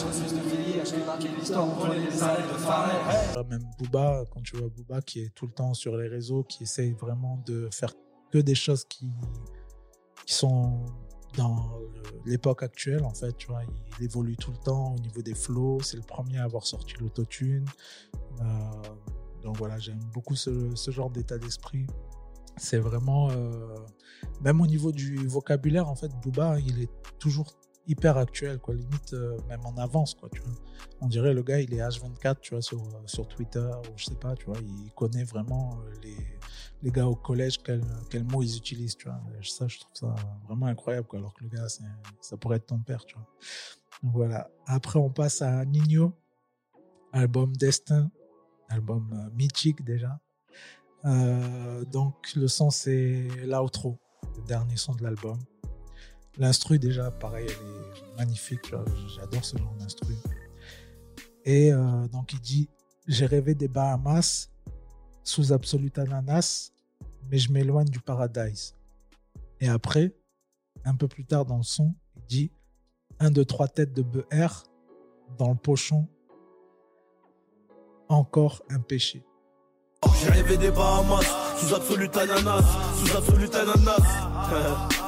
Euh, 3.38 3.43
Même 3.43 3.63
Booba, 3.77 4.23
quand 4.31 4.41
tu 4.41 4.57
vois 4.57 4.69
Booba 4.69 5.01
qui 5.01 5.19
est 5.21 5.34
tout 5.36 5.45
le 5.47 5.53
temps 5.53 5.73
sur 5.73 5.97
les 5.97 6.07
réseaux, 6.07 6.43
qui 6.43 6.63
essaye 6.63 6.93
vraiment 6.93 7.43
de 7.45 7.69
faire 7.71 7.93
que 8.31 8.38
des 8.38 8.55
choses 8.55 8.86
qui, 8.86 9.12
qui 10.25 10.34
sont 10.34 10.86
dans 11.37 11.69
l'époque 12.25 12.63
actuelle, 12.63 13.03
en 13.03 13.13
fait, 13.13 13.35
tu 13.37 13.47
vois, 13.47 13.61
il, 13.99 14.05
évolue 14.05 14.35
tout 14.35 14.51
le 14.51 14.57
temps 14.57 14.95
au 14.95 14.99
niveau 14.99 15.21
des 15.21 15.35
flows. 15.35 15.81
C'est 15.81 15.97
le 15.97 16.03
premier 16.03 16.37
à 16.37 16.43
avoir 16.43 16.65
sorti 16.65 16.95
l'autotune. 16.99 17.65
Euh, 18.39 18.43
donc 19.43 19.57
voilà, 19.57 19.77
j'aime 19.79 19.99
beaucoup 20.13 20.35
ce, 20.35 20.75
ce 20.75 20.91
genre 20.91 21.09
d'état 21.09 21.37
d'esprit. 21.37 21.87
C'est 22.57 22.79
vraiment, 22.79 23.29
euh, 23.31 23.75
même 24.41 24.61
au 24.61 24.67
niveau 24.67 24.91
du 24.91 25.15
vocabulaire, 25.27 25.87
en 25.87 25.95
fait, 25.95 26.11
Booba, 26.21 26.59
il 26.59 26.81
est 26.81 26.89
toujours 27.19 27.53
hyper 27.91 28.17
actuel, 28.17 28.58
quoi, 28.60 28.73
limite 28.73 29.13
euh, 29.13 29.38
même 29.49 29.65
en 29.65 29.75
avance, 29.77 30.13
quoi, 30.13 30.30
tu 30.30 30.41
vois. 30.41 30.54
On 31.01 31.08
dirait 31.08 31.34
le 31.34 31.43
gars, 31.43 31.60
il 31.60 31.73
est 31.73 31.80
H24, 31.80 32.38
tu 32.39 32.54
vois, 32.54 32.62
sur, 32.62 32.82
euh, 32.82 33.01
sur 33.06 33.27
Twitter, 33.27 33.69
ou 33.89 33.97
je 33.97 34.06
sais 34.06 34.15
pas, 34.15 34.34
tu 34.36 34.45
vois, 34.45 34.58
il 34.60 34.91
connaît 34.93 35.25
vraiment 35.25 35.77
euh, 35.77 35.91
les, 36.01 36.15
les 36.84 36.91
gars 36.91 37.08
au 37.08 37.15
collège, 37.15 37.62
quel, 37.62 37.82
quel 38.10 38.23
mot 38.23 38.41
ils 38.41 38.56
utilisent, 38.56 38.95
tu 38.95 39.10
vois. 39.10 39.19
Ça, 39.43 39.67
je 39.67 39.80
trouve 39.80 39.93
ça 39.93 40.15
vraiment 40.47 40.67
incroyable, 40.67 41.06
quoi, 41.06 41.19
alors 41.19 41.34
que 41.34 41.43
le 41.43 41.49
gars, 41.49 41.67
ça 41.67 42.38
pourrait 42.38 42.58
être 42.58 42.67
ton 42.67 42.80
père, 42.80 43.04
tu 43.06 43.15
vois. 43.15 43.27
Voilà. 44.04 44.49
Après, 44.65 44.97
on 44.97 45.10
passe 45.10 45.41
à 45.41 45.65
Nino, 45.65 46.13
album 47.12 47.56
Destin, 47.58 48.10
album 48.69 49.30
mythique 49.36 49.84
déjà. 49.84 50.17
Donc 51.04 52.34
le 52.36 52.47
son 52.47 52.69
c'est 52.69 53.27
l'outro, 53.45 53.99
le 54.38 54.43
dernier 54.43 54.77
son 54.77 54.95
de 54.95 55.04
l'album. 55.04 55.38
L'instru 56.37 56.79
déjà 56.79 57.11
pareil, 57.11 57.47
elle 57.47 58.13
est 58.13 58.17
magnifique, 58.17 58.71
vois, 58.71 58.85
j'adore 59.15 59.43
ce 59.43 59.57
genre 59.57 59.75
d'instru. 59.75 60.15
Et 61.43 61.73
euh, 61.73 62.07
donc 62.07 62.33
il 62.33 62.39
dit 62.39 62.69
j'ai 63.07 63.25
rêvé 63.25 63.55
des 63.55 63.67
Bahamas 63.67 64.49
sous 65.23 65.51
absolute 65.51 65.97
ananas, 65.97 66.71
mais 67.29 67.37
je 67.37 67.51
m'éloigne 67.51 67.89
du 67.89 67.99
paradise. 67.99 68.75
Et 69.59 69.67
après, 69.67 70.15
un 70.85 70.95
peu 70.95 71.07
plus 71.07 71.25
tard 71.25 71.45
dans 71.45 71.57
le 71.57 71.63
son, 71.63 71.93
il 72.15 72.23
dit 72.25 72.51
un 73.19 73.31
de 73.31 73.43
trois 73.43 73.67
têtes 73.67 73.93
de 73.93 74.01
BR 74.01 74.63
dans 75.37 75.49
le 75.49 75.55
pochon, 75.55 76.07
encore 78.09 78.61
un 78.69 78.79
péché. 78.79 79.23
J'ai 80.19 80.29
rêvé 80.29 80.57
des 80.57 80.71
Bahamas, 80.71 81.25
sous 81.57 81.73
absolute 81.75 82.15
ananas, 82.17 82.63
sous 82.95 83.17
absolute 83.17 83.55
ananas. 83.55 84.97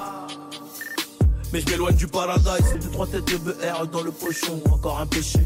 Mais 1.54 1.62
je 1.62 1.70
m'éloigne 1.70 1.96
du 1.96 2.08
paradise. 2.08 2.74
Deux, 2.82 2.90
trois 2.90 3.06
têtes 3.06 3.26
de 3.26 3.38
BR 3.38 3.86
dans 3.86 4.02
le 4.02 4.12
pochon, 4.12 4.60
encore 4.72 5.00
un 5.00 5.06
péché. 5.06 5.40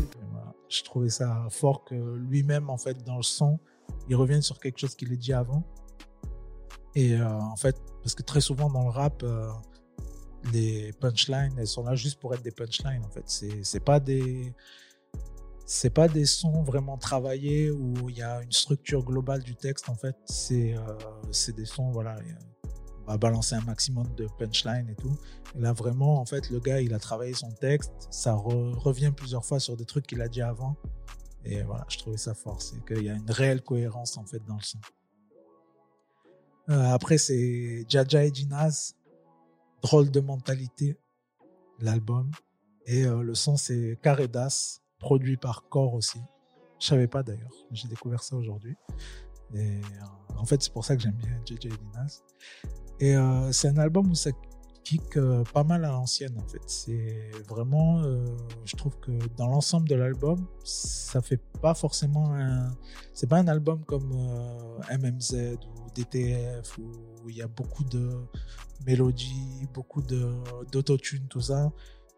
Je 0.70 0.82
trouvais 0.84 1.10
ça 1.10 1.46
fort 1.50 1.84
que 1.84 1.96
lui-même, 1.96 2.70
en 2.70 2.78
fait, 2.78 3.04
dans 3.04 3.18
le 3.18 3.24
son, 3.24 3.60
il 4.08 4.16
revienne 4.16 4.42
sur 4.42 4.58
quelque 4.58 4.80
chose 4.80 4.96
qu'il 4.96 5.12
a 5.12 5.18
dit 5.18 5.34
avant. 5.34 5.64
Et 6.96 7.14
euh, 7.14 7.28
en 7.28 7.58
fait, 7.58 7.76
parce 8.02 8.16
que 8.16 8.24
très 8.24 8.40
souvent 8.40 8.70
dans 8.70 8.84
le 8.84 8.90
rap, 8.90 9.22
euh, 9.22 9.50
les 10.54 10.94
punchlines, 10.94 11.54
elles 11.58 11.68
sont 11.68 11.84
là 11.84 11.94
juste 11.96 12.22
pour 12.22 12.34
être 12.34 12.42
des 12.42 12.52
punchlines. 12.52 13.04
En 13.06 13.10
fait, 13.10 13.26
c'est 13.62 13.84
pas 13.84 14.00
des 14.00 14.54
c'est 15.66 15.90
pas 15.90 16.08
des 16.08 16.26
sons 16.26 16.64
vraiment 16.64 16.98
travaillés 16.98 17.70
où 17.70 18.10
il 18.10 18.16
y 18.16 18.22
a 18.22 18.42
une 18.42 18.54
structure 18.54 19.04
globale 19.04 19.44
du 19.44 19.58
texte. 19.58 19.90
En 19.90 19.96
fait, 19.96 20.16
c'est 20.24 20.74
euh, 20.74 21.52
des 21.52 21.66
sons 21.66 21.92
voilà. 21.92 22.16
Va 23.08 23.18
balancer 23.18 23.56
un 23.56 23.62
maximum 23.62 24.14
de 24.16 24.28
punchlines 24.38 24.90
et 24.90 24.96
tout. 24.96 25.18
Là, 25.56 25.72
vraiment, 25.72 26.20
en 26.20 26.26
fait, 26.26 26.50
le 26.50 26.60
gars, 26.60 26.82
il 26.82 26.94
a 26.94 27.00
travaillé 27.00 27.34
son 27.34 27.52
texte. 27.52 27.94
Ça 28.12 28.36
re- 28.36 28.74
revient 28.74 29.14
plusieurs 29.16 29.46
fois 29.46 29.60
sur 29.60 29.78
des 29.78 29.86
trucs 29.86 30.06
qu'il 30.06 30.22
a 30.22 30.28
dit 30.28 30.42
avant. 30.42 30.76
Et 31.46 31.64
voilà, 31.64 31.86
je 31.88 31.98
trouvais 31.98 32.18
ça 32.18 32.34
fort. 32.34 32.62
C'est 32.62 32.84
qu'il 32.86 33.04
y 33.04 33.10
a 33.10 33.14
une 33.14 33.32
réelle 33.32 33.62
cohérence, 33.62 34.18
en 34.18 34.26
fait, 34.26 34.44
dans 34.46 34.56
le 34.56 34.62
son. 34.62 34.80
Euh, 36.70 36.92
après, 36.92 37.18
c'est 37.18 37.86
Jaja 37.88 38.26
et 38.26 38.34
Jinaz. 38.34 38.96
Drôle 39.82 40.12
de 40.12 40.20
mentalité, 40.20 41.00
l'album. 41.80 42.30
Et 42.88 43.06
euh, 43.06 43.22
le 43.22 43.36
son, 43.36 43.56
c'est 43.56 43.98
Caredas, 44.02 44.82
produit 45.00 45.38
par 45.38 45.70
Core 45.70 45.94
aussi. 45.94 46.20
Je 46.80 46.88
savais 46.88 47.08
pas 47.08 47.24
d'ailleurs. 47.24 47.54
J'ai 47.72 47.88
découvert 47.88 48.22
ça 48.22 48.36
aujourd'hui. 48.36 48.76
Et 49.54 49.78
euh, 49.78 49.82
en 50.36 50.46
fait, 50.46 50.62
c'est 50.62 50.74
pour 50.74 50.84
ça 50.84 50.96
que 50.98 51.02
j'aime 51.02 51.16
bien 51.16 51.42
et 51.50 51.56
Jinaz. 51.56 52.24
Et 53.00 53.16
euh, 53.16 53.52
c'est 53.52 53.68
un 53.68 53.78
album 53.78 54.10
où 54.10 54.16
ça 54.16 54.32
kick 54.84 55.18
euh, 55.18 55.44
pas 55.54 55.64
mal 55.64 55.86
à 55.86 55.90
l'ancienne 55.90 56.38
en 56.40 56.48
fait. 56.48 56.62
C'est 56.66 57.32
vraiment, 57.48 58.02
euh, 58.04 58.26
je 58.66 58.76
trouve 58.76 58.98
que 59.00 59.12
dans 59.36 59.48
l'ensemble 59.48 59.88
de 59.88 59.96
l'album, 59.96 60.48
ça 60.64 61.22
fait 61.22 61.42
pas 61.62 61.74
forcément 61.74 62.34
un, 62.34 62.72
c'est 63.14 63.28
pas 63.28 63.38
un 63.38 63.48
album 63.48 63.84
comme 63.86 64.10
MMZ 64.90 65.58
ou 65.68 65.92
DTF 65.94 66.78
où 66.78 67.30
il 67.30 67.36
y 67.36 67.42
a 67.42 67.48
beaucoup 67.48 67.84
de 67.84 68.10
mélodies, 68.86 69.68
beaucoup 69.74 70.02
d'autotune, 70.02 71.28
tout 71.28 71.42
ça. 71.42 71.72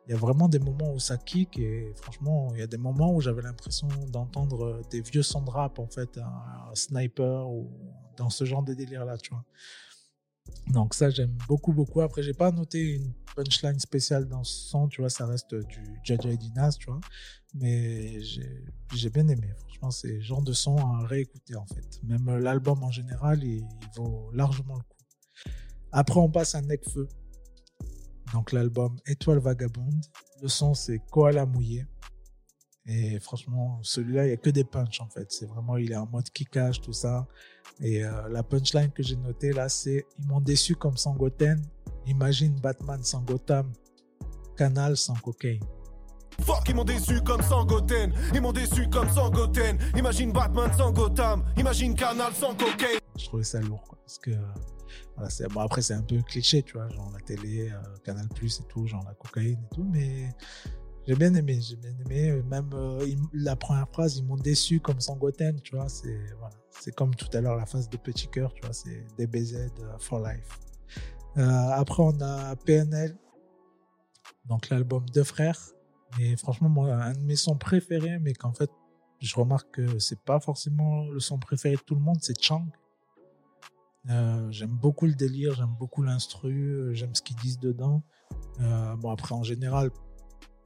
Il 0.07 0.11
y 0.11 0.15
a 0.15 0.17
vraiment 0.17 0.49
des 0.49 0.59
moments 0.59 0.93
où 0.93 0.99
ça 0.99 1.17
kick 1.17 1.59
et 1.59 1.91
franchement, 1.95 2.49
il 2.53 2.59
y 2.59 2.63
a 2.63 2.67
des 2.67 2.77
moments 2.77 3.13
où 3.13 3.21
j'avais 3.21 3.41
l'impression 3.41 3.87
d'entendre 4.07 4.81
des 4.89 5.01
vieux 5.01 5.23
sons 5.23 5.41
de 5.41 5.49
rap 5.51 5.77
en 5.77 5.87
fait, 5.87 6.17
un 6.17 6.73
sniper 6.73 7.47
ou 7.49 7.69
dans 8.17 8.29
ce 8.29 8.43
genre 8.43 8.63
de 8.63 8.73
délire 8.73 9.05
là, 9.05 9.17
tu 9.17 9.31
vois. 9.31 9.43
Donc 10.67 10.93
ça, 10.93 11.09
j'aime 11.09 11.35
beaucoup, 11.47 11.73
beaucoup. 11.73 12.01
Après, 12.01 12.23
j'ai 12.23 12.33
pas 12.33 12.51
noté 12.51 12.95
une 12.95 13.13
punchline 13.35 13.79
spéciale 13.79 14.27
dans 14.27 14.43
ce 14.43 14.69
son, 14.69 14.87
tu 14.87 15.01
vois, 15.01 15.09
ça 15.09 15.25
reste 15.25 15.55
du 15.55 15.83
Jaja 16.03 16.29
et 16.29 16.37
Dinas, 16.37 16.77
tu 16.79 16.87
vois. 16.87 16.99
Mais 17.53 18.21
j'ai 18.21 19.09
bien 19.09 19.27
aimé. 19.27 19.49
Franchement, 19.57 19.91
c'est 19.91 20.13
le 20.13 20.21
genre 20.21 20.43
de 20.43 20.53
son 20.53 20.77
à 20.77 21.05
réécouter, 21.07 21.55
en 21.55 21.65
fait. 21.65 21.99
Même 22.03 22.27
euh, 22.29 22.39
l'album 22.39 22.83
en 22.83 22.91
général, 22.91 23.43
il, 23.43 23.57
il 23.59 23.89
vaut 23.95 24.29
largement 24.33 24.75
le 24.75 24.83
coup. 24.83 25.51
Après, 25.91 26.19
on 26.19 26.29
passe 26.29 26.53
à 26.55 26.61
Necfeu. 26.61 27.07
Donc 28.33 28.51
l'album 28.51 28.95
Étoile 29.07 29.39
Vagabonde. 29.39 30.05
Le 30.41 30.47
son, 30.47 30.73
c'est 30.73 30.99
Koala 31.11 31.45
Mouillé. 31.45 31.87
Et 32.85 33.19
franchement, 33.19 33.79
celui-là, 33.83 34.25
il 34.25 34.27
n'y 34.27 34.33
a 34.33 34.37
que 34.37 34.49
des 34.49 34.63
punchs, 34.63 35.01
en 35.01 35.09
fait. 35.09 35.31
C'est 35.31 35.45
vraiment, 35.45 35.77
il 35.77 35.91
est 35.91 35.95
en 35.95 36.07
mode 36.07 36.29
kickage, 36.29 36.81
tout 36.81 36.93
ça. 36.93 37.27
Et 37.81 38.03
euh, 38.03 38.27
la 38.29 38.43
punchline 38.43 38.91
que 38.91 39.03
j'ai 39.03 39.15
notée 39.15 39.51
là, 39.51 39.69
c'est 39.69 40.05
Ils 40.19 40.27
m'ont 40.27 40.41
déçu 40.41 40.75
comme 40.75 40.97
sans 40.97 41.13
Goten. 41.15 41.61
Imagine 42.05 42.59
Batman 42.59 43.03
sans 43.03 43.21
Gotham. 43.21 43.71
Canal 44.57 44.97
sans 44.97 45.15
cocaïne. 45.15 45.63
Fuck, 46.41 46.69
ils 46.69 46.75
m'ont 46.75 46.83
déçu 46.83 47.21
comme 47.21 47.41
sans 47.41 47.65
Goten. 47.65 48.13
Ils 48.33 48.41
m'ont 48.41 48.51
déçu 48.51 48.89
comme 48.89 49.09
sans 49.09 49.29
Goten. 49.29 49.77
Imagine 49.95 50.31
Batman 50.31 50.71
sans 50.77 50.91
Gotham. 50.91 51.45
Imagine 51.57 51.95
Canal 51.95 52.33
sans 52.33 52.55
cocaine. 52.55 52.99
Je 53.17 53.25
trouvais 53.25 53.43
ça 53.43 53.59
lourd, 53.59 53.83
quoi. 53.83 53.97
Parce 54.05 54.17
que, 54.17 54.31
euh, 54.31 54.53
voilà, 55.15 55.29
c'est, 55.29 55.47
bon, 55.49 55.61
après, 55.61 55.81
c'est 55.81 55.93
un 55.93 56.01
peu 56.01 56.21
cliché, 56.21 56.63
tu 56.63 56.73
vois, 56.73 56.87
genre 56.89 57.11
la 57.13 57.19
télé, 57.19 57.69
euh, 57.69 57.77
Canal 58.03 58.27
Plus 58.29 58.61
et 58.61 58.63
tout, 58.69 58.87
genre 58.87 59.03
la 59.05 59.13
cocaïne 59.13 59.59
et 59.63 59.75
tout, 59.75 59.83
mais 59.83 60.33
j'ai 61.09 61.15
bien 61.15 61.33
aimé, 61.33 61.59
j'ai 61.59 61.75
bien 61.75 61.95
aimé. 62.05 62.39
Même 62.43 62.69
euh, 62.73 63.03
la 63.33 63.55
première 63.55 63.89
phrase, 63.89 64.17
ils 64.17 64.23
m'ont 64.23 64.35
déçu 64.35 64.79
comme 64.79 65.01
sans 65.01 65.15
Goten, 65.15 65.59
tu 65.61 65.75
vois, 65.75 65.89
c'est, 65.89 66.19
voilà. 66.37 66.53
Comme 66.95 67.15
tout 67.15 67.27
à 67.33 67.41
l'heure 67.41 67.55
la 67.55 67.65
phase 67.65 67.89
de 67.89 67.97
Petit 67.97 68.27
Cœur, 68.27 68.53
tu 68.53 68.61
vois, 68.61 68.73
c'est 68.73 69.07
DBZ 69.17 69.55
euh, 69.55 69.97
for 69.97 70.19
life. 70.19 70.59
Euh, 71.37 71.69
après, 71.71 72.03
on 72.03 72.21
a 72.21 72.55
PNL, 72.57 73.17
donc 74.45 74.69
l'album 74.69 75.03
Deux 75.09 75.23
Frères. 75.23 75.59
Et 76.19 76.37
franchement, 76.37 76.69
moi, 76.69 76.93
un 76.93 77.13
de 77.13 77.23
mes 77.23 77.35
sons 77.35 77.57
préférés, 77.57 78.19
mais 78.19 78.33
qu'en 78.33 78.53
fait, 78.53 78.69
je 79.19 79.35
remarque 79.35 79.71
que 79.71 79.97
c'est 79.97 80.19
pas 80.19 80.39
forcément 80.39 81.07
le 81.09 81.19
son 81.19 81.39
préféré 81.39 81.75
de 81.75 81.81
tout 81.81 81.95
le 81.95 82.01
monde, 82.01 82.19
c'est 82.21 82.39
Chang. 82.39 82.67
J'aime 84.51 84.77
beaucoup 84.79 85.07
le 85.07 85.15
délire, 85.15 85.55
j'aime 85.55 85.75
beaucoup 85.79 86.03
l'instru, 86.03 86.93
j'aime 86.93 87.15
ce 87.15 87.23
qu'ils 87.23 87.35
disent 87.37 87.59
dedans. 87.59 88.03
Bon, 88.59 89.09
après, 89.09 89.33
en 89.33 89.43
général, 89.43 89.91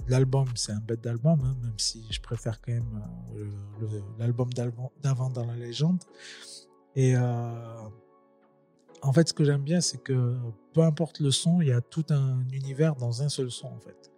l'album, 0.07 0.47
c'est 0.55 0.71
un 0.71 0.79
bête 0.79 1.01
d'album, 1.01 1.39
hein, 1.43 1.55
même 1.61 1.77
si 1.77 2.05
je 2.09 2.19
préfère 2.19 2.59
quand 2.61 2.73
même 2.73 3.01
euh, 3.35 4.01
l'album 4.19 4.49
d'avant 4.53 5.29
dans 5.29 5.45
la 5.45 5.55
légende. 5.55 6.03
Et 6.95 7.15
euh, 7.15 7.87
en 9.01 9.13
fait, 9.13 9.27
ce 9.27 9.33
que 9.33 9.43
j'aime 9.43 9.63
bien, 9.63 9.81
c'est 9.81 10.01
que 10.01 10.37
peu 10.73 10.81
importe 10.81 11.19
le 11.19 11.31
son, 11.31 11.61
il 11.61 11.67
y 11.69 11.71
a 11.71 11.81
tout 11.81 12.05
un 12.09 12.47
univers 12.51 12.95
dans 12.95 13.21
un 13.21 13.29
seul 13.29 13.51
son, 13.51 13.67
en 13.67 13.79
fait. 13.79 14.11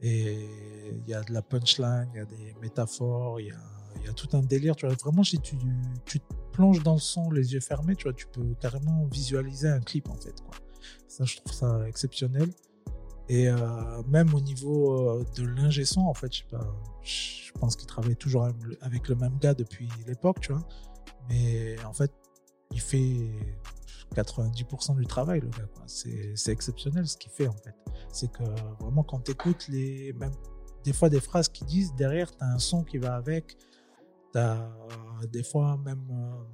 Et 0.00 0.48
il 0.92 1.08
y 1.08 1.14
a 1.14 1.22
de 1.22 1.32
la 1.32 1.42
punchline, 1.42 2.08
il 2.14 2.18
y 2.18 2.20
a 2.20 2.26
des 2.26 2.54
métaphores, 2.60 3.40
il 3.40 3.46
y 3.46 4.08
a, 4.08 4.12
tout 4.12 4.28
un 4.36 4.42
délire. 4.42 4.76
Tu 4.76 4.86
vois, 4.86 4.94
vraiment, 4.96 5.24
si 5.24 5.38
tu, 5.40 5.56
plonges 6.52 6.82
dans 6.82 6.94
le 6.94 7.00
son, 7.00 7.30
les 7.30 7.52
yeux 7.52 7.60
fermés, 7.60 7.96
tu 7.96 8.04
vois, 8.04 8.14
tu 8.14 8.26
peux 8.28 8.54
carrément 8.60 9.04
visualiser 9.06 9.68
un 9.68 9.80
clip, 9.80 10.08
en 10.08 10.14
fait. 10.14 10.34
Ça, 11.06 11.24
je 11.24 11.36
trouve 11.36 11.52
ça 11.52 11.86
exceptionnel. 11.86 12.50
Et 13.28 13.48
euh, 13.48 13.56
même 14.08 14.32
au 14.34 14.40
niveau 14.40 14.92
euh, 15.18 15.24
de 15.36 15.44
l'ingé 15.44 15.84
son, 15.84 16.02
en 16.02 16.14
fait, 16.14 16.30
je 17.02 17.52
pense 17.58 17.74
qu'il 17.76 17.86
travaille 17.86 18.16
toujours 18.16 18.44
avec 18.80 19.08
le- 19.08 19.16
même 19.16 19.36
gars 19.38 19.54
depuis 19.54 19.88
l'époque, 20.06 20.40
tu 20.40 20.52
vois. 20.52 20.66
Mais 21.28 21.76
en 21.84 21.92
fait, 21.92 22.12
il 22.70 22.80
fait 22.80 23.30
90% 24.14 24.96
du 24.96 25.06
travail, 25.06 25.40
le 25.40 25.48
gars. 25.48 25.68
C'est 25.86 26.52
exceptionnel 26.52 27.06
ce 27.08 27.16
qu'il 27.16 27.32
fait, 27.32 27.48
en 27.48 27.56
fait. 27.56 27.74
C'est 28.12 28.30
que 28.30 28.44
vraiment, 28.80 29.02
quand 29.02 29.20
tu 29.24 29.32
écoutes 29.32 29.66
les, 29.68 30.14
des 30.84 30.92
fois 30.92 31.08
des 31.08 31.20
phrases 31.20 31.48
qu'ils 31.48 31.66
disent, 31.66 31.94
derrière, 31.96 32.30
tu 32.30 32.42
as 32.44 32.46
un 32.48 32.58
son 32.58 32.84
qui 32.84 32.98
va 32.98 33.16
avec. 33.16 33.56
Tu 34.32 34.38
as 34.38 34.70
des 35.32 35.42
fois 35.42 35.78
même 35.84 36.06
euh, 36.12 36.44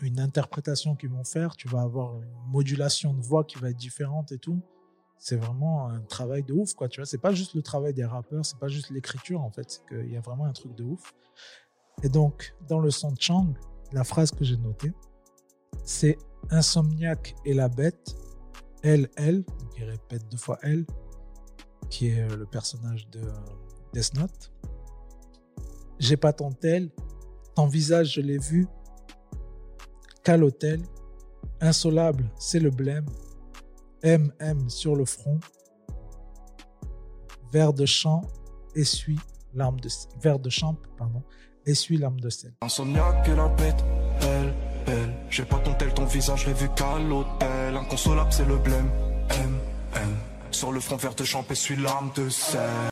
une 0.00 0.20
interprétation 0.20 0.94
qu'ils 0.94 1.10
vont 1.10 1.24
faire. 1.24 1.56
Tu 1.56 1.68
vas 1.68 1.80
avoir 1.82 2.20
une 2.20 2.28
modulation 2.48 3.14
de 3.14 3.22
voix 3.22 3.44
qui 3.44 3.58
va 3.58 3.70
être 3.70 3.76
différente 3.78 4.30
et 4.32 4.38
tout. 4.38 4.60
C'est 5.18 5.36
vraiment 5.36 5.88
un 5.88 6.00
travail 6.00 6.42
de 6.42 6.52
ouf, 6.52 6.74
quoi. 6.74 6.88
Tu 6.88 7.00
vois, 7.00 7.06
c'est 7.06 7.18
pas 7.18 7.32
juste 7.32 7.54
le 7.54 7.62
travail 7.62 7.92
des 7.92 8.04
rappeurs, 8.04 8.44
c'est 8.44 8.58
pas 8.58 8.68
juste 8.68 8.90
l'écriture, 8.90 9.40
en 9.40 9.50
fait. 9.50 9.82
Qu'il 9.88 10.12
y 10.12 10.16
a 10.16 10.20
vraiment 10.20 10.44
un 10.44 10.52
truc 10.52 10.74
de 10.74 10.84
ouf. 10.84 11.14
Et 12.02 12.08
donc, 12.08 12.54
dans 12.68 12.80
le 12.80 12.90
son 12.90 13.12
de 13.12 13.20
Chang, 13.20 13.54
la 13.92 14.04
phrase 14.04 14.30
que 14.30 14.44
j'ai 14.44 14.56
notée, 14.56 14.92
c'est 15.84 16.18
Insomniaque 16.50 17.34
et 17.44 17.54
la 17.54 17.68
bête, 17.68 18.16
elle, 18.82 19.08
elle, 19.16 19.44
il 19.76 19.84
répète 19.84 20.28
deux 20.30 20.36
fois 20.36 20.58
elle, 20.62 20.86
qui 21.90 22.08
est 22.08 22.20
euh, 22.20 22.36
le 22.36 22.46
personnage 22.46 23.08
de 23.10 23.20
euh, 23.20 23.32
Death 23.92 24.14
Note. 24.14 24.52
J'ai 25.98 26.16
pas 26.16 26.32
ton 26.32 26.52
tel, 26.52 26.90
ton 27.54 27.66
visage 27.66 28.14
je 28.14 28.20
l'ai 28.20 28.38
vu, 28.38 28.68
qu'à 30.22 30.36
insolable 31.60 32.30
c'est 32.38 32.60
le 32.60 32.70
blême, 32.70 33.06
MM 34.02 34.68
sur 34.68 34.94
le 34.96 35.04
front, 35.04 35.38
verre 37.52 37.72
de 37.72 37.86
champ, 37.86 38.22
essuie 38.74 39.18
larme 39.54 39.80
de 39.80 39.88
verre 40.20 40.38
de 40.38 40.50
champ, 40.50 40.76
pardon, 40.96 41.22
essuie 41.66 41.96
larme 41.98 42.20
de 42.20 42.30
sel. 42.30 42.54
Insomniaque 42.60 43.28
et 43.28 43.34
la 43.34 43.48
bête, 43.48 43.84
elle, 44.22 44.54
elle. 44.86 45.14
J'ai 45.30 45.44
pas 45.44 45.58
ton 45.58 45.74
tel, 45.74 45.92
ton 45.94 46.04
visage, 46.06 46.46
l'ai 46.46 46.52
vu 46.54 46.68
qu'à 46.74 46.98
l'hôtel. 46.98 47.76
Inconsolable, 47.76 48.32
c'est 48.32 48.46
le 48.46 48.56
blême. 48.58 48.90
M, 49.30 49.58
M. 49.94 50.16
Sur 50.50 50.72
le 50.72 50.80
front 50.80 50.96
vert 50.96 51.14
de 51.14 51.24
champ, 51.24 51.44
essuie 51.50 51.76
l'arme 51.76 52.10
de 52.14 52.28
sel. 52.28 52.90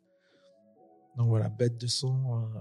Donc 1.17 1.29
voilà, 1.29 1.49
bête 1.49 1.79
de 1.81 1.87
son. 1.87 2.15
euh. 2.35 2.61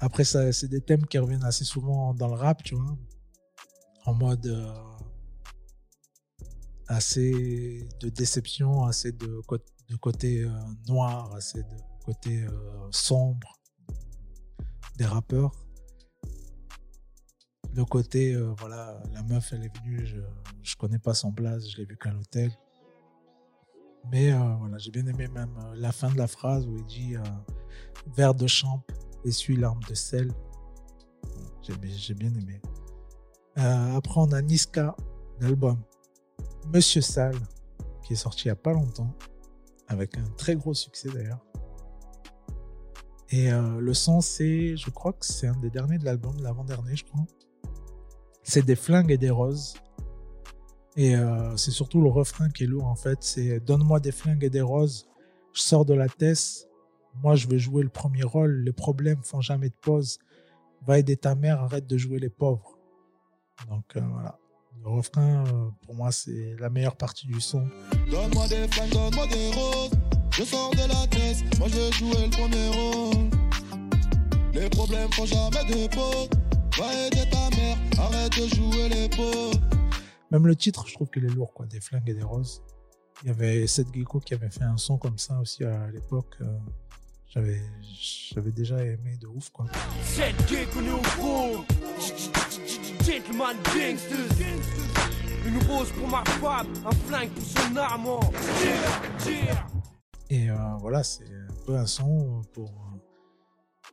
Après, 0.00 0.24
ça, 0.24 0.52
c'est 0.52 0.68
des 0.68 0.80
thèmes 0.80 1.06
qui 1.06 1.18
reviennent 1.18 1.44
assez 1.44 1.64
souvent 1.64 2.14
dans 2.14 2.28
le 2.28 2.34
rap, 2.34 2.62
tu 2.62 2.74
vois. 2.74 2.96
En 4.04 4.14
mode 4.14 4.46
euh, 4.46 4.72
assez 6.88 7.88
de 8.00 8.08
déception, 8.08 8.84
assez 8.84 9.12
de, 9.12 9.40
côté 10.00 10.44
euh, 10.44 10.50
noir, 10.88 11.34
assez 11.34 11.62
de 11.62 11.76
côté 12.04 12.44
euh, 12.44 12.50
sombre 12.90 13.58
des 14.96 15.04
rappeurs. 15.06 15.52
le 17.74 17.84
côté, 17.84 18.32
euh, 18.34 18.54
voilà, 18.58 19.02
la 19.12 19.22
meuf, 19.22 19.52
elle 19.52 19.64
est 19.64 19.76
venue, 19.78 20.06
je, 20.06 20.20
je 20.62 20.76
connais 20.76 20.98
pas 20.98 21.12
son 21.12 21.30
blaze, 21.30 21.68
je 21.68 21.76
l'ai 21.76 21.84
vu 21.84 21.96
qu'à 21.98 22.10
l'hôtel. 22.10 22.50
Mais 24.10 24.30
voilà, 24.32 24.78
j'ai 24.78 24.92
bien 24.92 25.04
aimé 25.06 25.26
même 25.26 25.52
la 25.74 25.90
fin 25.90 26.08
de 26.12 26.16
la 26.16 26.28
phrase 26.28 26.64
où 26.68 26.76
il 26.76 26.86
dit 26.86 27.16
verre 28.16 28.36
de 28.36 28.46
champ, 28.46 28.84
essuie 29.24 29.56
l'arme 29.56 29.80
de 29.88 29.94
sel. 29.94 30.30
J'ai 31.60 32.14
bien- 32.14 32.32
aimé. 32.32 32.62
Après, 33.56 34.20
on 34.20 34.30
a 34.30 34.40
Niska, 34.42 34.94
l'album 35.40 35.82
Monsieur 36.72 37.00
Sale, 37.00 37.38
qui 38.02 38.14
est 38.14 38.16
sorti 38.16 38.44
il 38.44 38.48
n'y 38.48 38.52
a 38.52 38.56
pas 38.56 38.72
longtemps, 38.72 39.14
avec 39.88 40.18
un 40.18 40.24
très 40.36 40.56
gros 40.56 40.74
succès 40.74 41.08
d'ailleurs. 41.08 41.44
Et 43.30 43.52
euh, 43.52 43.80
le 43.80 43.94
son, 43.94 44.20
c'est, 44.20 44.76
je 44.76 44.90
crois 44.90 45.12
que 45.12 45.24
c'est 45.24 45.46
un 45.46 45.56
des 45.56 45.70
derniers 45.70 45.98
de 45.98 46.04
l'album, 46.04 46.36
l'avant-dernier, 46.40 46.96
je 46.96 47.04
crois. 47.04 47.24
C'est 48.42 48.64
des 48.64 48.76
flingues 48.76 49.10
et 49.10 49.18
des 49.18 49.30
roses. 49.30 49.74
Et 50.96 51.14
euh, 51.14 51.56
c'est 51.56 51.72
surtout 51.72 52.00
le 52.00 52.08
refrain 52.08 52.48
qui 52.48 52.64
est 52.64 52.66
lourd 52.66 52.86
en 52.86 52.94
fait. 52.94 53.18
C'est 53.20 53.60
Donne-moi 53.60 54.00
des 54.00 54.12
flingues 54.12 54.44
et 54.44 54.50
des 54.50 54.60
roses. 54.62 55.08
Je 55.52 55.60
sors 55.60 55.84
de 55.84 55.94
la 55.94 56.08
tête. 56.08 56.68
Moi, 57.22 57.34
je 57.34 57.48
veux 57.48 57.58
jouer 57.58 57.82
le 57.82 57.88
premier 57.88 58.22
rôle. 58.22 58.62
Les 58.64 58.72
problèmes 58.72 59.22
font 59.22 59.40
jamais 59.40 59.68
de 59.68 59.74
pause. 59.74 60.18
Va 60.86 60.98
aider 60.98 61.16
ta 61.16 61.34
mère. 61.34 61.60
Arrête 61.60 61.86
de 61.86 61.96
jouer 61.98 62.18
les 62.18 62.28
pauvres. 62.30 62.78
Donc 63.68 63.96
euh, 63.96 64.00
voilà. 64.00 64.38
Le 64.84 64.90
refrain, 64.90 65.44
euh, 65.46 65.68
pour 65.84 65.94
moi, 65.94 66.12
c'est 66.12 66.54
la 66.58 66.70
meilleure 66.70 66.96
partie 66.96 67.26
du 67.26 67.40
son. 67.40 67.66
Donne-moi 68.10 68.46
des 68.48 68.68
flingues, 68.68 68.90
donne-moi 68.90 69.26
des 69.26 69.50
roses. 69.52 69.90
Je 70.32 70.44
sors 70.44 70.70
de 70.70 70.78
la 70.88 71.06
caisse, 71.08 71.42
moi 71.58 71.66
je 71.68 71.76
vais 71.76 71.92
jouer 71.92 72.24
le 72.24 72.30
premier 72.30 72.68
rôle. 72.68 73.30
Les 74.52 74.68
problèmes 74.68 75.10
font 75.12 75.26
jamais 75.26 75.64
de 75.64 75.86
pause. 75.94 76.28
Va 76.78 77.06
aider 77.06 77.24
ta 77.30 77.50
mère, 77.56 77.76
arrête 77.98 78.32
de 78.38 78.46
jouer 78.54 78.88
les 78.88 79.08
pauvres. 79.08 79.58
Même 80.30 80.46
le 80.46 80.54
titre, 80.54 80.86
je 80.86 80.94
trouve 80.94 81.08
qu'il 81.08 81.24
est 81.24 81.28
lourd, 81.34 81.52
quoi. 81.54 81.66
Des 81.66 81.80
flingues 81.80 82.08
et 82.08 82.14
des 82.14 82.22
roses. 82.22 82.62
Il 83.22 83.28
y 83.28 83.30
avait 83.30 83.66
Seth 83.66 83.88
Gecko 83.94 84.20
qui 84.20 84.34
avait 84.34 84.50
fait 84.50 84.64
un 84.64 84.76
son 84.76 84.98
comme 84.98 85.18
ça 85.18 85.38
aussi 85.40 85.64
à 85.64 85.88
l'époque. 85.90 86.36
euh, 86.42 86.58
J'avais, 87.28 87.62
j'avais 88.34 88.52
déjà 88.52 88.82
aimé 88.84 89.16
de 89.20 89.26
ouf, 89.26 89.48
quoi. 89.50 89.66
Cette 90.02 90.36
gay 90.50 90.66
Et 100.30 100.50
euh, 100.50 100.56
voilà, 100.80 101.02
c'est 101.02 101.24
un 101.24 101.64
peu 101.66 101.76
un 101.76 101.86
son 101.86 102.42
pour, 102.52 102.72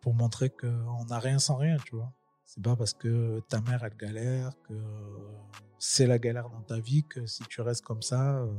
pour 0.01 0.13
montrer 0.13 0.49
qu'on 0.49 1.05
n'a 1.05 1.19
rien 1.19 1.39
sans 1.39 1.55
rien, 1.55 1.77
tu 1.85 1.95
vois. 1.95 2.11
C'est 2.45 2.61
pas 2.61 2.75
parce 2.75 2.93
que 2.93 3.39
ta 3.49 3.61
mère, 3.61 3.83
elle 3.83 3.97
galère, 3.97 4.51
que 4.67 4.73
c'est 5.79 6.05
la 6.07 6.19
galère 6.19 6.49
dans 6.49 6.61
ta 6.61 6.79
vie, 6.79 7.03
que 7.03 7.25
si 7.25 7.43
tu 7.49 7.61
restes 7.61 7.83
comme 7.83 8.01
ça, 8.01 8.37
euh, 8.37 8.53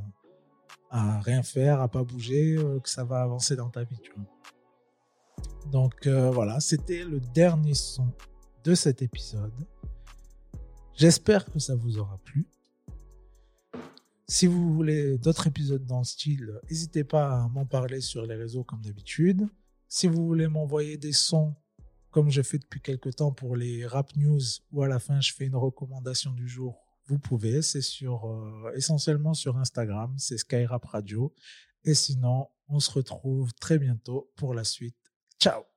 à 0.91 1.21
rien 1.21 1.43
faire, 1.43 1.81
à 1.81 1.89
pas 1.89 2.03
bouger, 2.05 2.57
euh, 2.57 2.81
que 2.81 2.89
ça 2.89 3.05
va 3.05 3.23
avancer 3.23 3.57
dans 3.57 3.71
ta 3.71 3.85
vie, 3.85 3.99
tu 4.03 4.13
vois. 4.13 4.27
Donc 5.71 6.07
euh, 6.07 6.31
voilà, 6.31 6.61
c'était 6.61 7.05
le 7.05 7.21
dernier 7.21 7.75
son 7.75 8.13
de 8.65 8.75
cet 8.75 9.03
épisode. 9.03 9.53
J'espère 10.97 11.45
que 11.47 11.59
ça 11.59 11.75
vous 11.75 11.99
aura 11.99 12.19
plu. 12.19 12.47
Si 14.27 14.47
vous 14.47 14.73
voulez 14.73 15.19
d'autres 15.19 15.49
épisodes 15.49 15.85
dans 15.85 15.99
le 15.99 16.05
style, 16.05 16.61
n'hésitez 16.71 17.05
pas 17.05 17.43
à 17.43 17.49
m'en 17.49 17.67
parler 17.67 18.01
sur 18.01 18.25
les 18.25 18.37
réseaux 18.37 18.65
comme 18.65 18.81
d'habitude. 18.81 19.47
Si 19.89 20.07
vous 20.07 20.25
voulez 20.25 20.49
m'envoyer 20.49 20.97
des 20.97 21.13
sons, 21.13 21.55
comme 22.11 22.31
je 22.31 22.43
fais 22.43 22.59
depuis 22.59 22.81
quelques 22.81 23.17
temps 23.17 23.33
pour 23.33 23.57
les 23.57 23.87
rap 23.87 24.17
news, 24.17 24.41
ou 24.73 24.83
à 24.83 24.89
la 24.89 24.99
fin 24.99 25.21
je 25.21 25.33
fais 25.35 25.47
une 25.47 25.57
recommandation 25.57 26.31
du 26.33 26.49
jour, 26.49 26.81
vous 27.07 27.19
pouvez. 27.19 27.61
C'est 27.61 27.83
sur 27.83 28.27
euh, 28.27 28.73
essentiellement 28.75 29.35
sur 29.35 29.59
Instagram, 29.59 30.15
c'est 30.17 30.39
Skyrap 30.39 30.85
Radio. 30.85 31.35
Et 31.85 31.95
sinon, 31.95 32.49
on 32.69 32.81
se 32.81 32.91
retrouve 32.91 33.53
très 33.55 33.79
bientôt 33.79 34.31
pour 34.37 34.55
la 34.55 34.65
suite. 34.65 34.97
Ciao 35.39 35.74